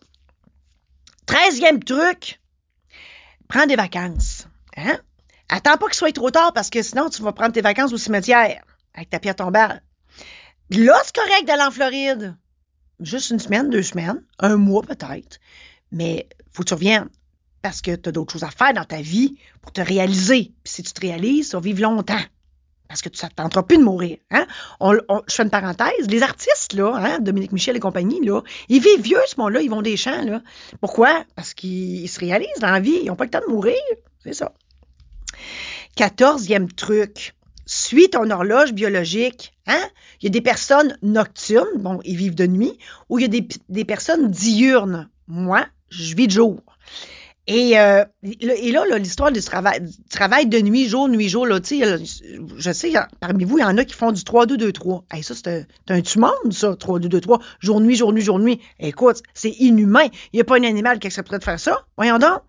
Treizième 1.26 1.82
truc, 1.84 2.40
prends 3.48 3.66
des 3.66 3.76
vacances. 3.76 4.46
Hein? 4.76 4.98
Attends 5.48 5.76
pas 5.76 5.86
qu'il 5.86 5.94
soit 5.94 6.12
trop 6.12 6.30
tard 6.30 6.52
parce 6.52 6.70
que 6.70 6.82
sinon, 6.82 7.10
tu 7.10 7.22
vas 7.22 7.32
prendre 7.32 7.52
tes 7.52 7.60
vacances 7.60 7.92
au 7.92 7.98
cimetière 7.98 8.64
avec 8.94 9.10
ta 9.10 9.20
pierre 9.20 9.36
tombale. 9.36 9.82
Là, 10.70 11.00
c'est 11.04 11.14
correct 11.14 11.46
d'aller 11.46 11.62
en 11.62 11.70
Floride. 11.70 12.36
Juste 13.00 13.30
une 13.30 13.38
semaine, 13.38 13.68
deux 13.68 13.82
semaines, 13.82 14.24
un 14.38 14.56
mois 14.56 14.82
peut-être. 14.82 15.38
Mais 15.90 16.28
faut 16.52 16.62
que 16.62 16.68
tu 16.68 16.74
reviennes 16.74 17.08
parce 17.62 17.80
que 17.80 17.94
tu 17.94 18.08
as 18.08 18.12
d'autres 18.12 18.32
choses 18.32 18.44
à 18.44 18.50
faire 18.50 18.74
dans 18.74 18.84
ta 18.84 19.00
vie 19.00 19.36
pour 19.62 19.72
te 19.72 19.80
réaliser. 19.80 20.52
Puis 20.64 20.74
si 20.74 20.82
tu 20.82 20.92
te 20.92 21.00
réalises, 21.00 21.50
tu 21.50 21.56
vas 21.56 21.60
vivre 21.60 21.82
longtemps. 21.82 22.20
Parce 22.88 23.00
que 23.00 23.08
tu 23.08 23.24
ne 23.24 23.30
tenteras 23.30 23.62
plus 23.62 23.78
de 23.78 23.84
mourir. 23.84 24.18
Hein? 24.30 24.46
Je 24.80 25.34
fais 25.34 25.44
une 25.44 25.50
parenthèse. 25.50 26.08
Les 26.08 26.22
artistes, 26.22 26.74
là, 26.74 26.94
hein, 26.96 27.18
Dominique 27.20 27.52
Michel 27.52 27.76
et 27.76 27.80
compagnie, 27.80 28.22
là, 28.22 28.42
ils 28.68 28.82
vivent 28.82 29.00
vieux, 29.00 29.20
ce 29.26 29.40
monde-là, 29.40 29.62
ils 29.62 29.70
vont 29.70 29.80
des 29.80 29.96
champs. 29.96 30.42
Pourquoi? 30.80 31.24
Parce 31.34 31.54
qu'ils 31.54 32.08
se 32.08 32.20
réalisent 32.20 32.60
dans 32.60 32.70
la 32.70 32.80
vie. 32.80 32.98
Ils 33.02 33.06
n'ont 33.06 33.16
pas 33.16 33.24
le 33.24 33.30
temps 33.30 33.40
de 33.46 33.50
mourir. 33.50 33.78
C'est 34.22 34.34
ça. 34.34 34.52
Quatorzième 35.96 36.70
truc. 36.70 37.34
Suis 37.64 38.10
ton 38.10 38.28
horloge 38.28 38.74
biologique. 38.74 39.54
Hein? 39.66 39.82
Il 40.20 40.24
y 40.24 40.26
a 40.26 40.30
des 40.30 40.42
personnes 40.42 40.98
nocturnes, 41.00 41.78
bon, 41.78 42.00
ils 42.04 42.16
vivent 42.16 42.34
de 42.34 42.46
nuit, 42.46 42.76
ou 43.08 43.18
il 43.18 43.22
y 43.22 43.38
a 43.38 43.42
des 43.68 43.84
personnes 43.84 44.30
diurnes. 44.30 45.08
Moi, 45.28 45.64
je 45.88 46.14
vis 46.14 46.26
de 46.26 46.32
jour. 46.32 46.60
Et, 47.48 47.76
euh, 47.76 48.04
là, 48.22 48.98
l'histoire 48.98 49.32
du 49.32 49.42
travail, 49.42 49.80
du 49.80 50.08
travail 50.08 50.46
de 50.46 50.60
nuit, 50.60 50.88
jour, 50.88 51.08
nuit, 51.08 51.28
jour, 51.28 51.44
là, 51.44 51.58
tu 51.58 51.82
je 52.56 52.72
sais, 52.72 52.92
parmi 53.18 53.44
vous, 53.44 53.58
il 53.58 53.62
y 53.62 53.64
en 53.64 53.76
a 53.78 53.84
qui 53.84 53.94
font 53.94 54.12
du 54.12 54.22
3-2-2-3. 54.22 55.02
Hey, 55.10 55.24
ça, 55.24 55.34
c'est 55.34 55.66
un, 55.88 56.20
monde, 56.20 56.52
ça, 56.52 56.72
3-2-2-3. 56.74 57.40
Jour, 57.58 57.80
nuit, 57.80 57.96
jour, 57.96 58.12
nuit, 58.12 58.22
jour, 58.22 58.38
nuit. 58.38 58.60
Écoute, 58.78 59.22
c'est 59.34 59.50
inhumain. 59.50 60.06
Il 60.32 60.36
n'y 60.36 60.40
a 60.40 60.44
pas 60.44 60.56
un 60.56 60.62
animal 60.62 61.00
qui 61.00 61.08
accepterait 61.08 61.40
de 61.40 61.44
faire 61.44 61.58
ça. 61.58 61.84
Voyons 61.96 62.18
donc. 62.18 62.42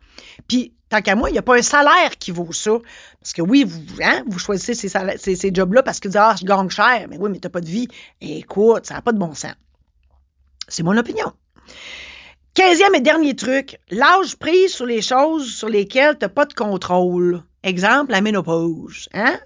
Puis, 0.47 0.73
tant 0.89 1.01
qu'à 1.01 1.15
moi, 1.15 1.31
il 1.31 1.33
n'y 1.33 1.39
a 1.39 1.43
pas 1.43 1.57
un 1.57 1.63
salaire 1.63 2.17
qui 2.19 2.29
vaut 2.29 2.53
ça. 2.53 2.77
Parce 3.19 3.33
que 3.33 3.41
oui, 3.41 3.63
vous, 3.63 3.81
hein, 4.03 4.23
choisissez 4.37 4.75
ces, 4.75 4.89
ces, 5.17 5.35
ces 5.35 5.51
jobs-là 5.51 5.81
parce 5.81 5.99
que 5.99 6.07
vous 6.07 6.11
dites, 6.11 6.21
ah, 6.21 6.35
je 6.39 6.45
gagne 6.45 6.69
cher. 6.69 7.07
Mais 7.09 7.17
oui, 7.17 7.31
mais 7.31 7.39
tu 7.39 7.47
n'as 7.47 7.51
pas 7.51 7.61
de 7.61 7.69
vie. 7.69 7.87
écoute, 8.21 8.85
ça 8.85 8.93
n'a 8.93 9.01
pas 9.01 9.11
de 9.11 9.17
bon 9.17 9.33
sens. 9.33 9.55
C'est 10.67 10.83
mon 10.83 10.95
opinion. 10.95 11.33
Quinzième 12.53 12.93
et 12.93 13.01
dernier 13.01 13.35
truc, 13.35 13.79
l'âge 13.89 14.35
pris 14.35 14.69
sur 14.69 14.85
les 14.85 15.01
choses 15.01 15.51
sur 15.51 15.69
lesquelles 15.69 16.19
tu 16.19 16.25
n'as 16.25 16.29
pas 16.29 16.45
de 16.45 16.53
contrôle. 16.53 17.41
Exemple, 17.63 18.11
la 18.11 18.21
ménopause. 18.21 19.09
Hein? 19.11 19.39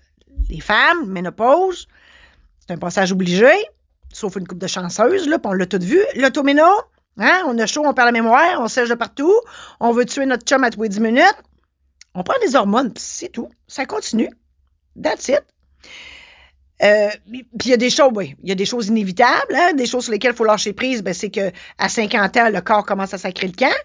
Les 0.50 0.60
femmes, 0.60 1.06
ménopause, 1.06 1.88
c'est 2.60 2.74
un 2.74 2.78
passage 2.78 3.14
obligé, 3.14 3.50
sauf 4.12 4.36
une 4.36 4.46
coupe 4.46 4.58
de 4.58 4.68
chanceuse, 4.68 5.26
là, 5.26 5.38
on 5.46 5.54
l'a 5.54 5.66
tout 5.66 5.80
vu. 5.80 6.02
L'automéno, 6.18 6.66
hein? 7.18 7.44
on 7.46 7.58
a 7.58 7.66
chaud, 7.66 7.84
on 7.86 7.94
perd 7.94 8.08
la 8.08 8.12
mémoire, 8.12 8.60
on 8.60 8.68
sèche 8.68 8.90
de 8.90 8.96
partout, 8.96 9.34
on 9.80 9.94
veut 9.94 10.04
tuer 10.04 10.26
notre 10.26 10.44
chum 10.44 10.66
à 10.66 10.70
tous 10.70 10.84
les 10.84 10.90
10 10.90 11.00
minutes. 11.00 11.44
On 12.14 12.24
prend 12.24 12.38
des 12.46 12.58
hormones, 12.58 12.92
c'est 12.98 13.30
tout. 13.30 13.50
Ça 13.70 13.86
continue. 13.86 14.32
That's 15.02 15.30
it. 15.30 15.44
Euh, 16.84 17.10
puis 17.28 17.46
il 17.66 17.70
y 17.70 17.74
a 17.74 17.78
des 17.78 17.90
choses, 17.90 18.12
oui, 18.14 18.36
il 18.44 18.50
y 18.50 18.52
a 18.52 18.56
des 18.56 18.66
choses 18.66 18.88
inévitables, 18.88 19.56
hein, 19.56 19.74
des 19.74 19.88
choses 19.88 20.04
sur 20.04 20.14
lesquelles 20.14 20.34
il 20.34 20.38
faut 20.38 20.46
lâcher 20.46 20.74
prise, 20.74 21.02
ben, 21.02 21.14
c'est 21.14 21.30
que 21.30 21.52
à 21.78 21.90
50 21.90 22.38
ans, 22.38 22.50
le 22.50 22.62
corps 22.62 22.86
commence 22.86 23.14
à 23.14 23.18
sacrer 23.18 23.48
le 23.48 23.54
camp. 23.54 23.76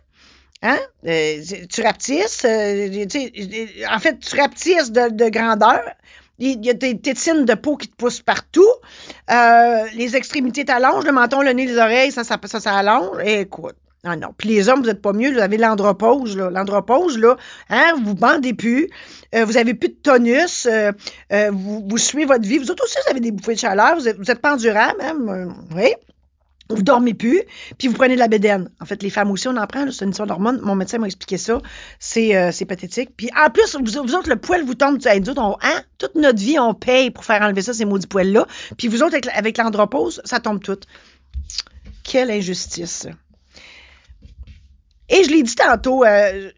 Hein? 0.63 0.79
Euh, 1.07 1.43
tu 1.69 1.83
rapetisses, 1.83 2.45
euh, 2.45 3.05
en 3.91 3.99
fait, 3.99 4.19
tu 4.21 4.37
rapetisses 4.37 4.93
de, 4.93 5.11
de 5.11 5.29
grandeur. 5.29 5.81
Il 6.39 6.65
y 6.65 6.71
a 6.71 6.75
des 6.75 6.99
tétines 6.99 7.45
de 7.45 7.55
peau 7.55 7.77
qui 7.77 7.89
te 7.89 7.97
poussent 7.97 8.23
partout. 8.23 8.67
Euh, 9.31 9.85
les 9.95 10.17
extrémités 10.17 10.65
t'allongent, 10.65 11.05
le 11.05 11.13
menton, 11.13 11.43
le 11.43 11.53
nez, 11.53 11.67
les 11.67 11.79
oreilles, 11.79 12.13
ça, 12.13 12.25
ça, 12.25 12.39
ça, 12.45 12.61
ça 12.61 12.75
allonge. 12.75 13.17
Écoute, 13.25 13.77
non, 14.05 14.17
non. 14.17 14.35
Puis 14.37 14.49
les 14.49 14.69
hommes, 14.69 14.81
vous 14.81 14.87
n'êtes 14.87 15.01
pas 15.01 15.13
mieux. 15.13 15.33
Vous 15.33 15.39
avez 15.39 15.59
l'andropause, 15.59 16.37
là. 16.37 16.51
L'andropause, 16.51 17.19
là, 17.19 17.37
hein, 17.71 17.93
vous 18.03 18.17
bandez 18.17 18.53
plus. 18.53 18.91
Euh, 19.33 19.45
vous 19.45 19.57
avez 19.57 19.75
plus 19.75 19.91
de 19.91 19.97
tonus. 20.03 20.67
Euh, 20.67 20.91
euh, 21.33 21.51
vous, 21.53 21.87
vous 21.89 21.99
suivez 21.99 22.25
votre 22.25 22.43
vie. 22.43 22.59
Vous 22.59 22.71
autres 22.73 22.83
aussi, 22.85 22.97
vous 23.05 23.11
avez 23.13 23.21
des 23.21 23.31
bouffées 23.31 23.55
de 23.55 23.61
chaleur. 23.61 23.95
Vous 23.95 24.09
êtes, 24.09 24.19
vous 24.19 24.29
êtes 24.29 24.41
pas 24.41 24.55
endurant, 24.55 24.93
même. 24.99 25.55
oui. 25.77 25.95
Vous 26.69 26.83
dormez 26.83 27.13
plus, 27.13 27.43
puis 27.77 27.89
vous 27.89 27.95
prenez 27.95 28.15
de 28.15 28.21
la 28.21 28.29
bédaine. 28.29 28.71
En 28.81 28.87
fait, 28.87 29.03
les 29.03 29.11
femmes 29.11 29.31
aussi, 29.31 29.47
on 29.47 29.57
en 29.59 29.67
prend, 29.67 29.85
c'est 29.91 30.07
une 30.07 30.13
histoire 30.13 30.27
d'hormones. 30.27 30.59
Mon 30.63 30.75
médecin 30.75 30.97
m'a 30.97 31.07
expliqué 31.07 31.37
ça. 31.37 31.61
C'est 31.99 32.51
c'est 32.51 32.65
pathétique. 32.65 33.11
Puis 33.15 33.29
en 33.39 33.51
plus, 33.51 33.77
vous, 33.77 33.99
autres, 33.99 34.31
le 34.31 34.37
poil 34.37 34.65
vous 34.65 34.75
tombe. 34.75 34.99
Hey, 35.05 35.21
nous 35.21 35.35
on, 35.37 35.59
hein, 35.61 35.83
toute 35.99 36.15
notre 36.15 36.39
vie, 36.39 36.59
on 36.59 36.73
paye 36.73 37.11
pour 37.11 37.27
faire 37.27 37.43
enlever 37.43 37.61
ça, 37.61 37.75
ces 37.75 37.85
maudits 37.85 38.07
poils-là. 38.07 38.47
Puis 38.79 38.89
vous 38.89 39.03
autres, 39.03 39.13
avec, 39.13 39.27
avec 39.37 39.59
l'andropause, 39.59 40.23
ça 40.25 40.41
tombe 40.41 40.63
tout. 40.63 40.79
Quelle 42.05 42.31
injustice. 42.31 43.07
Et 45.09 45.25
je 45.25 45.31
l'ai 45.31 45.43
dit 45.43 45.55
tantôt, 45.55 46.05
euh, 46.05 46.51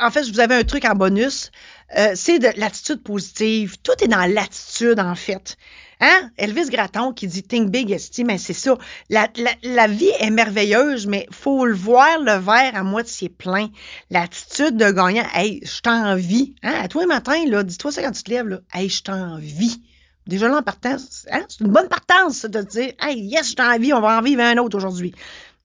en 0.00 0.10
fait, 0.10 0.24
je 0.24 0.32
vous 0.32 0.40
avais 0.40 0.54
un 0.54 0.64
truc 0.64 0.84
en 0.84 0.94
bonus, 0.94 1.50
euh, 1.96 2.12
c'est 2.14 2.38
de 2.38 2.48
l'attitude 2.56 3.02
positive. 3.02 3.76
Tout 3.82 3.92
est 4.02 4.08
dans 4.08 4.26
l'attitude, 4.32 4.98
en 4.98 5.14
fait. 5.14 5.56
Hein? 6.00 6.30
Elvis 6.38 6.70
Gratton 6.70 7.12
qui 7.12 7.26
dit 7.26 7.42
Think 7.42 7.70
big, 7.70 7.90
estime, 7.90 8.28
mais 8.28 8.38
c'est 8.38 8.54
ça. 8.54 8.78
La, 9.10 9.28
la, 9.62 9.86
vie 9.86 10.10
est 10.18 10.30
merveilleuse, 10.30 11.06
mais 11.06 11.26
faut 11.30 11.66
le 11.66 11.74
voir 11.74 12.18
le 12.20 12.32
verre 12.32 12.74
à 12.74 12.82
moitié 12.82 13.28
plein. 13.28 13.68
L'attitude 14.10 14.76
de 14.76 14.90
gagnant, 14.90 15.26
hey, 15.34 15.60
je 15.62 15.80
t'envie. 15.80 16.54
Hein? 16.62 16.74
À 16.82 16.88
toi 16.88 17.02
le 17.02 17.08
matin, 17.08 17.44
là, 17.46 17.62
dis-toi 17.62 17.92
ça 17.92 18.02
quand 18.02 18.12
tu 18.12 18.22
te 18.22 18.30
lèves, 18.30 18.48
là. 18.48 18.60
Hey, 18.72 18.88
je 18.88 19.02
t'envie 19.02 19.82
Déjà 20.26 20.48
là, 20.48 20.58
en 20.58 20.62
partant, 20.62 20.96
hein, 21.32 21.44
c'est 21.48 21.60
une 21.60 21.72
bonne 21.72 21.88
partance 21.88 22.44
de 22.44 22.62
te 22.62 22.68
dire 22.68 22.92
Hey, 23.00 23.20
yes, 23.20 23.54
j'ai 23.56 23.62
envie, 23.62 23.92
on 23.92 24.00
va 24.00 24.18
en 24.18 24.22
vivre 24.22 24.42
un 24.42 24.56
autre 24.58 24.76
aujourd'hui. 24.76 25.14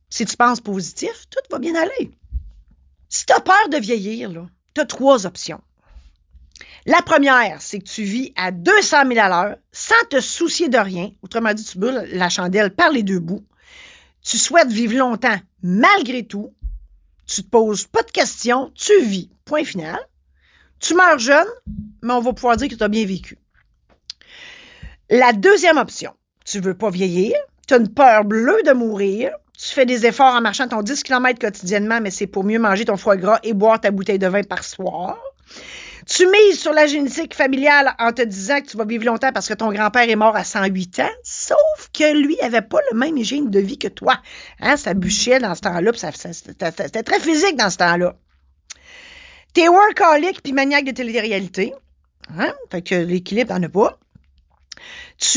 Si 0.10 0.26
tu 0.26 0.36
penses 0.38 0.60
positif, 0.60 1.26
tout 1.30 1.40
va 1.52 1.60
bien 1.60 1.76
aller. 1.76 2.12
Si 3.16 3.26
tu 3.26 3.32
as 3.32 3.40
peur 3.40 3.70
de 3.72 3.78
vieillir, 3.78 4.30
tu 4.74 4.82
as 4.82 4.86
trois 4.86 5.26
options. 5.26 5.62
La 6.86 7.02
première, 7.02 7.62
c'est 7.62 7.80
que 7.80 7.88
tu 7.88 8.04
vis 8.04 8.34
à 8.36 8.52
200 8.52 9.08
000 9.08 9.20
à 9.20 9.30
l'heure 9.30 9.56
sans 9.72 10.06
te 10.10 10.20
soucier 10.20 10.68
de 10.68 10.78
rien. 10.78 11.12
Autrement 11.22 11.54
dit, 11.54 11.64
tu 11.64 11.78
brûles 11.78 12.10
la 12.12 12.28
chandelle 12.28 12.76
par 12.76 12.90
les 12.90 13.04
deux 13.04 13.20
bouts. 13.20 13.46
Tu 14.22 14.38
souhaites 14.38 14.68
vivre 14.68 14.98
longtemps 14.98 15.40
malgré 15.64 16.28
tout. 16.28 16.54
Tu 17.26 17.42
te 17.42 17.48
poses 17.48 17.86
pas 17.86 18.04
de 18.04 18.12
questions, 18.12 18.74
tu 18.76 18.92
vis. 19.04 19.30
Point 19.46 19.64
final. 19.64 20.00
Tu 20.82 20.94
meurs 20.94 21.18
jeune, 21.18 21.48
mais 22.02 22.12
on 22.12 22.20
va 22.20 22.34
pouvoir 22.34 22.58
dire 22.58 22.68
que 22.68 22.76
tu 22.76 22.84
as 22.84 22.90
bien 22.90 23.06
vécu. 23.06 23.38
La 25.10 25.32
deuxième 25.32 25.78
option, 25.78 26.14
tu 26.44 26.60
veux 26.60 26.78
pas 26.78 26.90
vieillir, 26.90 27.34
tu 27.66 27.76
as 27.76 27.78
une 27.78 27.94
peur 27.94 28.26
bleue 28.26 28.62
de 28.66 28.74
mourir, 28.74 29.32
tu 29.68 29.74
fais 29.74 29.86
des 29.86 30.06
efforts 30.06 30.36
en 30.36 30.42
marchant 30.42 30.68
ton 30.68 30.82
10 30.82 31.04
km 31.04 31.40
quotidiennement, 31.40 32.00
mais 32.00 32.12
c'est 32.12 32.28
pour 32.28 32.44
mieux 32.44 32.60
manger 32.60 32.86
ton 32.86 32.98
foie 32.98 33.18
gras 33.18 33.40
et 33.44 33.54
boire 33.54 33.82
ta 33.82 33.90
bouteille 33.90 34.20
de 34.20 34.28
vin 34.28 34.44
par 34.44 34.64
soir. 34.64 35.18
Tu 36.08 36.28
mises 36.28 36.60
sur 36.60 36.72
la 36.72 36.86
génétique 36.86 37.34
familiale 37.34 37.96
en 37.98 38.12
te 38.12 38.22
disant 38.22 38.62
que 38.62 38.68
tu 38.68 38.78
vas 38.78 38.86
vivre 38.86 39.06
longtemps 39.06 39.32
parce 39.34 39.48
que 39.48 39.56
ton 39.56 39.72
grand-père 39.72 40.08
est 40.08 40.16
mort 40.16 40.36
à 40.36 40.44
108 40.44 41.00
ans, 41.00 41.10
sauf 41.24 41.90
que 41.92 42.16
lui 42.16 42.40
avait 42.42 42.62
pas 42.62 42.78
le 42.92 42.98
même 42.98 43.18
hygiène 43.18 43.50
de 43.50 43.60
vie 43.60 43.80
que 43.80 43.88
toi. 43.88 44.20
Hein, 44.60 44.78
ça 44.78 44.94
bûchait 44.94 45.40
dans 45.40 45.56
ce 45.56 45.62
temps-là, 45.62 45.92
c'était 45.96 47.04
très 47.04 47.20
physique 47.20 47.56
dans 47.56 47.72
ce 47.72 47.78
temps-là. 47.78 48.16
T'es 49.54 49.68
workaholic 49.68 50.44
puis 50.44 50.54
maniaque 50.54 50.86
de 50.86 50.92
télé-réalité. 50.92 51.74
Hein? 52.38 52.54
Fait 52.70 52.84
que 52.84 52.96
l'équilibre, 52.96 53.50
t'en 53.50 53.64
as 53.64 53.70
pas. 53.70 53.98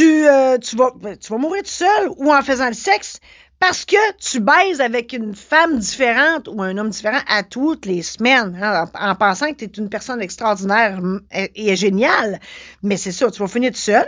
Euh, 0.00 0.58
tu 0.58 0.76
vas 0.76 1.38
mourir 1.38 1.62
tout 1.62 1.70
seul 1.70 2.10
ou 2.16 2.32
en 2.32 2.42
faisant 2.42 2.66
le 2.66 2.74
sexe 2.74 3.20
parce 3.60 3.84
que 3.84 4.12
tu 4.18 4.40
baises 4.40 4.80
avec 4.80 5.12
une 5.12 5.34
femme 5.34 5.78
différente 5.78 6.48
ou 6.48 6.62
un 6.62 6.76
homme 6.78 6.90
différent 6.90 7.20
à 7.26 7.42
toutes 7.42 7.86
les 7.86 8.02
semaines, 8.02 8.56
hein, 8.62 8.84
en, 8.94 9.14
pensant 9.16 9.52
que 9.52 9.58
tu 9.58 9.64
es 9.64 9.68
une 9.68 9.88
personne 9.88 10.22
extraordinaire 10.22 11.00
et, 11.32 11.74
géniale. 11.74 12.40
Mais 12.82 12.96
c'est 12.96 13.12
ça, 13.12 13.30
tu 13.30 13.40
vas 13.40 13.48
finir 13.48 13.72
tout 13.72 13.78
seul. 13.78 14.06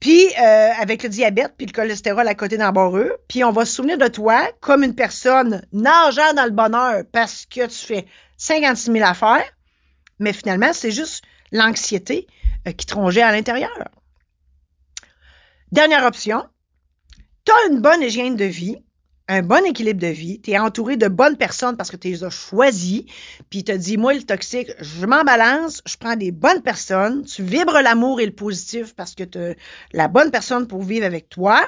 Puis 0.00 0.26
euh, 0.36 0.70
avec 0.80 1.04
le 1.04 1.08
diabète 1.08 1.54
puis 1.56 1.66
le 1.66 1.72
cholestérol 1.72 2.26
à 2.26 2.34
côté 2.34 2.56
d'embarreux, 2.56 3.12
puis 3.28 3.44
on 3.44 3.52
va 3.52 3.64
se 3.64 3.74
souvenir 3.74 3.98
de 3.98 4.08
toi 4.08 4.50
comme 4.60 4.82
une 4.82 4.96
personne 4.96 5.64
nageant 5.72 6.32
dans 6.34 6.44
le 6.44 6.50
bonheur 6.50 7.04
parce 7.12 7.46
que 7.46 7.66
tu 7.66 7.86
fais 7.86 8.06
56 8.36 8.90
000 8.90 9.08
affaires, 9.08 9.44
mais 10.18 10.32
finalement, 10.32 10.72
c'est 10.72 10.90
juste 10.90 11.22
l'anxiété 11.52 12.26
euh, 12.66 12.72
qui 12.72 12.86
trongeait 12.86 13.22
à 13.22 13.30
l'intérieur. 13.30 13.88
Dernière 15.70 16.04
option, 16.04 16.44
tu 17.44 17.52
as 17.52 17.72
une 17.72 17.80
bonne 17.80 18.02
hygiène 18.02 18.36
de 18.36 18.44
vie, 18.44 18.76
un 19.28 19.42
bon 19.42 19.64
équilibre 19.64 20.00
de 20.00 20.08
vie, 20.08 20.40
tu 20.40 20.50
es 20.50 20.58
entouré 20.58 20.96
de 20.96 21.08
bonnes 21.08 21.36
personnes 21.36 21.76
parce 21.76 21.90
que 21.90 21.96
tu 21.96 22.08
les 22.08 22.24
as 22.24 22.30
choisies, 22.30 23.06
puis 23.50 23.64
tu 23.64 23.72
as 23.72 23.78
dit, 23.78 23.96
moi, 23.96 24.14
le 24.14 24.22
toxique, 24.22 24.70
je 24.80 25.06
m'en 25.06 25.24
balance, 25.24 25.82
je 25.86 25.96
prends 25.96 26.16
des 26.16 26.32
bonnes 26.32 26.62
personnes, 26.62 27.24
tu 27.24 27.42
vibres 27.42 27.80
l'amour 27.80 28.20
et 28.20 28.26
le 28.26 28.32
positif 28.32 28.94
parce 28.94 29.14
que 29.14 29.24
tu 29.24 29.38
la 29.92 30.08
bonne 30.08 30.30
personne 30.30 30.66
pour 30.66 30.82
vivre 30.82 31.06
avec 31.06 31.28
toi. 31.28 31.60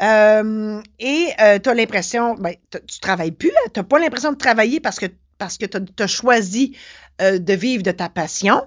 Euh, 0.00 0.80
et 0.98 1.28
euh, 1.40 1.58
tu 1.58 1.68
as 1.68 1.74
l'impression, 1.74 2.34
ben, 2.34 2.54
tu 2.70 2.98
travailles 3.00 3.32
plus, 3.32 3.52
tu 3.72 3.78
n'as 3.78 3.84
pas 3.84 3.98
l'impression 3.98 4.32
de 4.32 4.38
travailler 4.38 4.80
parce 4.80 4.98
que, 4.98 5.06
parce 5.38 5.58
que 5.58 5.66
tu 5.66 6.02
as, 6.02 6.06
choisi 6.06 6.76
euh, 7.20 7.38
de 7.38 7.52
vivre 7.52 7.82
de 7.82 7.92
ta 7.92 8.08
passion 8.08 8.62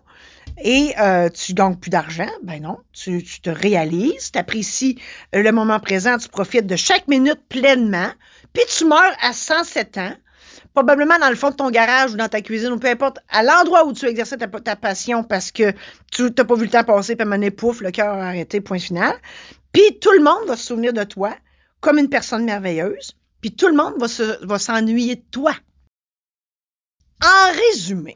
et 0.64 0.94
euh, 1.00 1.30
tu 1.30 1.54
gagnes 1.54 1.76
plus 1.76 1.90
d'argent, 1.90 2.30
ben 2.44 2.62
non, 2.62 2.78
tu, 2.94 3.24
te 3.24 3.50
réalises, 3.50 4.32
tu 4.32 4.40
apprécies 4.40 5.00
le 5.34 5.52
moment 5.52 5.80
présent, 5.80 6.18
tu 6.18 6.30
profites 6.30 6.66
de 6.66 6.76
chaque 6.76 7.08
minute 7.08 7.42
pleinement, 7.50 8.10
puis 8.54 8.64
tu 8.70 8.86
meurs 8.86 9.16
à 9.22 9.34
107 9.34 9.98
ans, 9.98 10.14
probablement 10.74 11.20
dans 11.20 11.30
le 11.30 11.36
fond 11.36 11.50
de 11.50 11.56
ton 11.56 11.70
garage 11.70 12.14
ou 12.14 12.18
dans 12.18 12.30
ta 12.30 12.42
cuisine 12.42 12.72
ou 12.72 12.80
peu 12.80 12.88
importe, 12.88 13.20
à 13.30 13.44
l'endroit 13.44 13.86
où 13.86 13.94
tu 13.94 14.06
exerçais 14.06 14.38
ta, 14.38 14.76
passion 14.76 15.24
parce 15.24 15.52
que 15.52 15.74
tu 16.12 16.24
n'as 16.24 16.44
pas 16.46 16.56
vu 16.56 16.66
le 16.66 16.72
temps 16.72 16.84
passer, 16.84 17.16
puis 17.16 17.28
à 17.28 17.52
pouf, 17.52 17.82
le 17.82 17.92
cœur 17.92 18.14
a 18.14 18.28
arrêté, 18.28 18.62
point 18.62 18.80
final. 18.80 19.14
Puis 19.74 20.00
tout 20.00 20.12
le 20.12 20.24
monde 20.24 20.48
va 20.48 20.56
se 20.56 20.68
souvenir 20.68 20.94
de 20.94 21.04
toi 21.04 21.36
comme 21.82 21.98
une 21.98 22.10
personne 22.10 22.46
merveilleuse, 22.46 23.18
puis 23.42 23.56
tout 23.56 23.68
le 23.68 23.76
monde 23.76 23.96
va 24.00 24.60
s'ennuyer 24.60 25.18
de 25.18 25.26
toi. 25.30 25.54
En 27.24 27.52
résumé, 27.52 28.16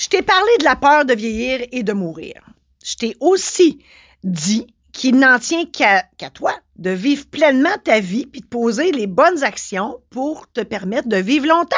je 0.00 0.08
t'ai 0.08 0.22
parlé 0.22 0.50
de 0.58 0.64
la 0.64 0.76
peur 0.76 1.04
de 1.04 1.12
vieillir 1.12 1.66
et 1.72 1.82
de 1.82 1.92
mourir. 1.92 2.40
Je 2.82 2.94
t'ai 2.96 3.16
aussi 3.20 3.84
dit 4.24 4.66
qu'il 4.92 5.18
n'en 5.18 5.38
tient 5.38 5.66
qu'à 5.66 6.30
toi 6.32 6.54
de 6.76 6.88
vivre 6.88 7.26
pleinement 7.26 7.76
ta 7.84 8.00
vie 8.00 8.24
puis 8.24 8.40
de 8.40 8.46
poser 8.46 8.92
les 8.92 9.06
bonnes 9.06 9.44
actions 9.44 10.00
pour 10.08 10.50
te 10.50 10.62
permettre 10.62 11.06
de 11.06 11.18
vivre 11.18 11.46
longtemps. 11.46 11.76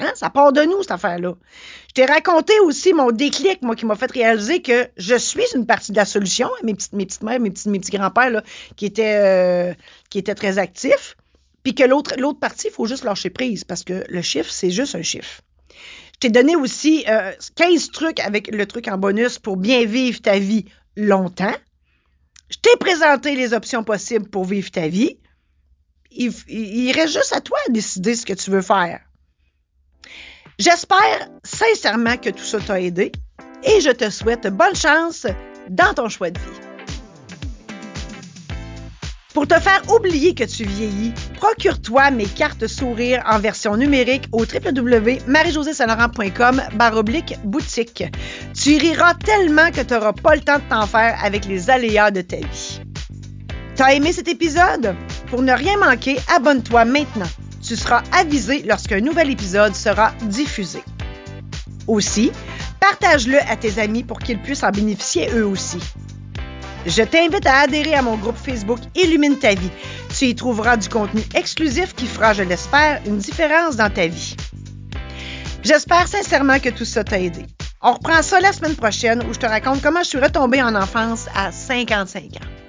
Hein? 0.00 0.10
Ça 0.16 0.28
part 0.28 0.52
de 0.52 0.62
nous, 0.62 0.82
cette 0.82 0.90
affaire-là. 0.90 1.36
Je 1.86 1.92
t'ai 1.94 2.04
raconté 2.04 2.58
aussi 2.64 2.92
mon 2.94 3.12
déclic, 3.12 3.62
moi, 3.62 3.76
qui 3.76 3.86
m'a 3.86 3.94
fait 3.94 4.10
réaliser 4.10 4.60
que 4.60 4.88
je 4.96 5.14
suis 5.14 5.44
une 5.54 5.64
partie 5.64 5.92
de 5.92 5.96
la 5.96 6.04
solution. 6.04 6.50
Mes 6.64 6.74
petites, 6.74 6.94
mes 6.94 7.06
petites 7.06 7.22
mères, 7.22 7.38
mes 7.38 7.52
petits, 7.52 7.68
mes 7.68 7.78
petits 7.78 7.96
grands-pères, 7.96 8.42
qui 8.74 8.86
étaient, 8.86 9.20
euh, 9.20 9.72
qui 10.10 10.18
étaient 10.18 10.34
très 10.34 10.58
actifs. 10.58 11.16
Puis 11.62 11.76
que 11.76 11.84
l'autre, 11.84 12.14
l'autre 12.18 12.40
partie, 12.40 12.66
il 12.66 12.72
faut 12.72 12.86
juste 12.86 13.04
lâcher 13.04 13.30
prise 13.30 13.62
parce 13.62 13.84
que 13.84 14.04
le 14.08 14.22
chiffre, 14.22 14.50
c'est 14.50 14.72
juste 14.72 14.96
un 14.96 15.02
chiffre. 15.02 15.42
T'ai 16.22 16.30
donné 16.30 16.54
aussi 16.54 17.04
15 17.04 17.08
euh, 17.08 17.92
trucs 17.92 18.20
avec 18.20 18.46
le 18.46 18.64
truc 18.64 18.86
en 18.86 18.96
bonus 18.96 19.40
pour 19.40 19.56
bien 19.56 19.84
vivre 19.84 20.22
ta 20.22 20.38
vie 20.38 20.66
longtemps. 20.96 21.56
Je 22.48 22.58
t'ai 22.58 22.76
présenté 22.78 23.34
les 23.34 23.52
options 23.52 23.82
possibles 23.82 24.30
pour 24.30 24.44
vivre 24.44 24.70
ta 24.70 24.86
vie. 24.86 25.18
Il, 26.12 26.92
reste 26.92 27.14
juste 27.14 27.34
à 27.34 27.40
toi 27.40 27.58
de 27.66 27.72
décider 27.72 28.14
ce 28.14 28.24
que 28.24 28.34
tu 28.34 28.52
veux 28.52 28.62
faire. 28.62 29.00
J'espère 30.60 31.28
sincèrement 31.42 32.16
que 32.16 32.30
tout 32.30 32.44
ça 32.44 32.60
t'a 32.60 32.80
aidé 32.80 33.10
et 33.64 33.80
je 33.80 33.90
te 33.90 34.08
souhaite 34.08 34.46
bonne 34.46 34.76
chance 34.76 35.26
dans 35.70 35.92
ton 35.92 36.08
choix 36.08 36.30
de 36.30 36.38
vie. 36.38 36.71
Pour 39.34 39.46
te 39.46 39.58
faire 39.58 39.82
oublier 39.90 40.34
que 40.34 40.44
tu 40.44 40.64
vieillis, 40.64 41.14
procure-toi 41.36 42.10
mes 42.10 42.26
cartes 42.26 42.66
sourires 42.66 43.22
en 43.26 43.38
version 43.38 43.78
numérique 43.78 44.28
au 44.30 44.44
www.marie-josée-saint-laurent.com 44.44 46.60
baroblique 46.74 47.38
boutique. 47.42 48.04
Tu 48.54 48.76
riras 48.76 49.14
tellement 49.14 49.70
que 49.70 49.80
tu 49.80 49.94
n'auras 49.94 50.12
pas 50.12 50.34
le 50.34 50.42
temps 50.42 50.58
de 50.58 50.64
t'en 50.68 50.86
faire 50.86 51.18
avec 51.24 51.46
les 51.46 51.70
aléas 51.70 52.10
de 52.10 52.20
ta 52.20 52.36
vie. 52.36 52.82
T'as 53.74 53.94
aimé 53.94 54.12
cet 54.12 54.28
épisode? 54.28 54.94
Pour 55.28 55.40
ne 55.40 55.52
rien 55.52 55.78
manquer, 55.78 56.18
abonne-toi 56.36 56.84
maintenant. 56.84 57.30
Tu 57.66 57.74
seras 57.74 58.02
avisé 58.12 58.62
lorsqu'un 58.66 59.00
nouvel 59.00 59.30
épisode 59.30 59.74
sera 59.74 60.12
diffusé. 60.24 60.82
Aussi, 61.86 62.32
partage-le 62.80 63.38
à 63.50 63.56
tes 63.56 63.80
amis 63.80 64.04
pour 64.04 64.18
qu'ils 64.18 64.42
puissent 64.42 64.62
en 64.62 64.72
bénéficier 64.72 65.30
eux 65.34 65.46
aussi. 65.46 65.78
Je 66.86 67.02
t'invite 67.02 67.46
à 67.46 67.60
adhérer 67.60 67.94
à 67.94 68.02
mon 68.02 68.16
groupe 68.16 68.36
Facebook 68.36 68.78
Illumine 68.96 69.38
ta 69.38 69.54
vie. 69.54 69.70
Tu 70.16 70.26
y 70.26 70.34
trouveras 70.34 70.76
du 70.76 70.88
contenu 70.88 71.22
exclusif 71.34 71.94
qui 71.94 72.06
fera, 72.06 72.32
je 72.32 72.42
l'espère, 72.42 73.00
une 73.06 73.18
différence 73.18 73.76
dans 73.76 73.90
ta 73.90 74.08
vie. 74.08 74.36
J'espère 75.62 76.08
sincèrement 76.08 76.58
que 76.58 76.70
tout 76.70 76.84
ça 76.84 77.04
t'a 77.04 77.20
aidé. 77.20 77.46
On 77.80 77.92
reprend 77.92 78.22
ça 78.22 78.40
la 78.40 78.52
semaine 78.52 78.74
prochaine 78.74 79.22
où 79.28 79.32
je 79.32 79.38
te 79.38 79.46
raconte 79.46 79.80
comment 79.80 80.02
je 80.02 80.08
suis 80.08 80.18
retombée 80.18 80.62
en 80.62 80.74
enfance 80.74 81.26
à 81.34 81.52
55 81.52 82.22
ans. 82.22 82.61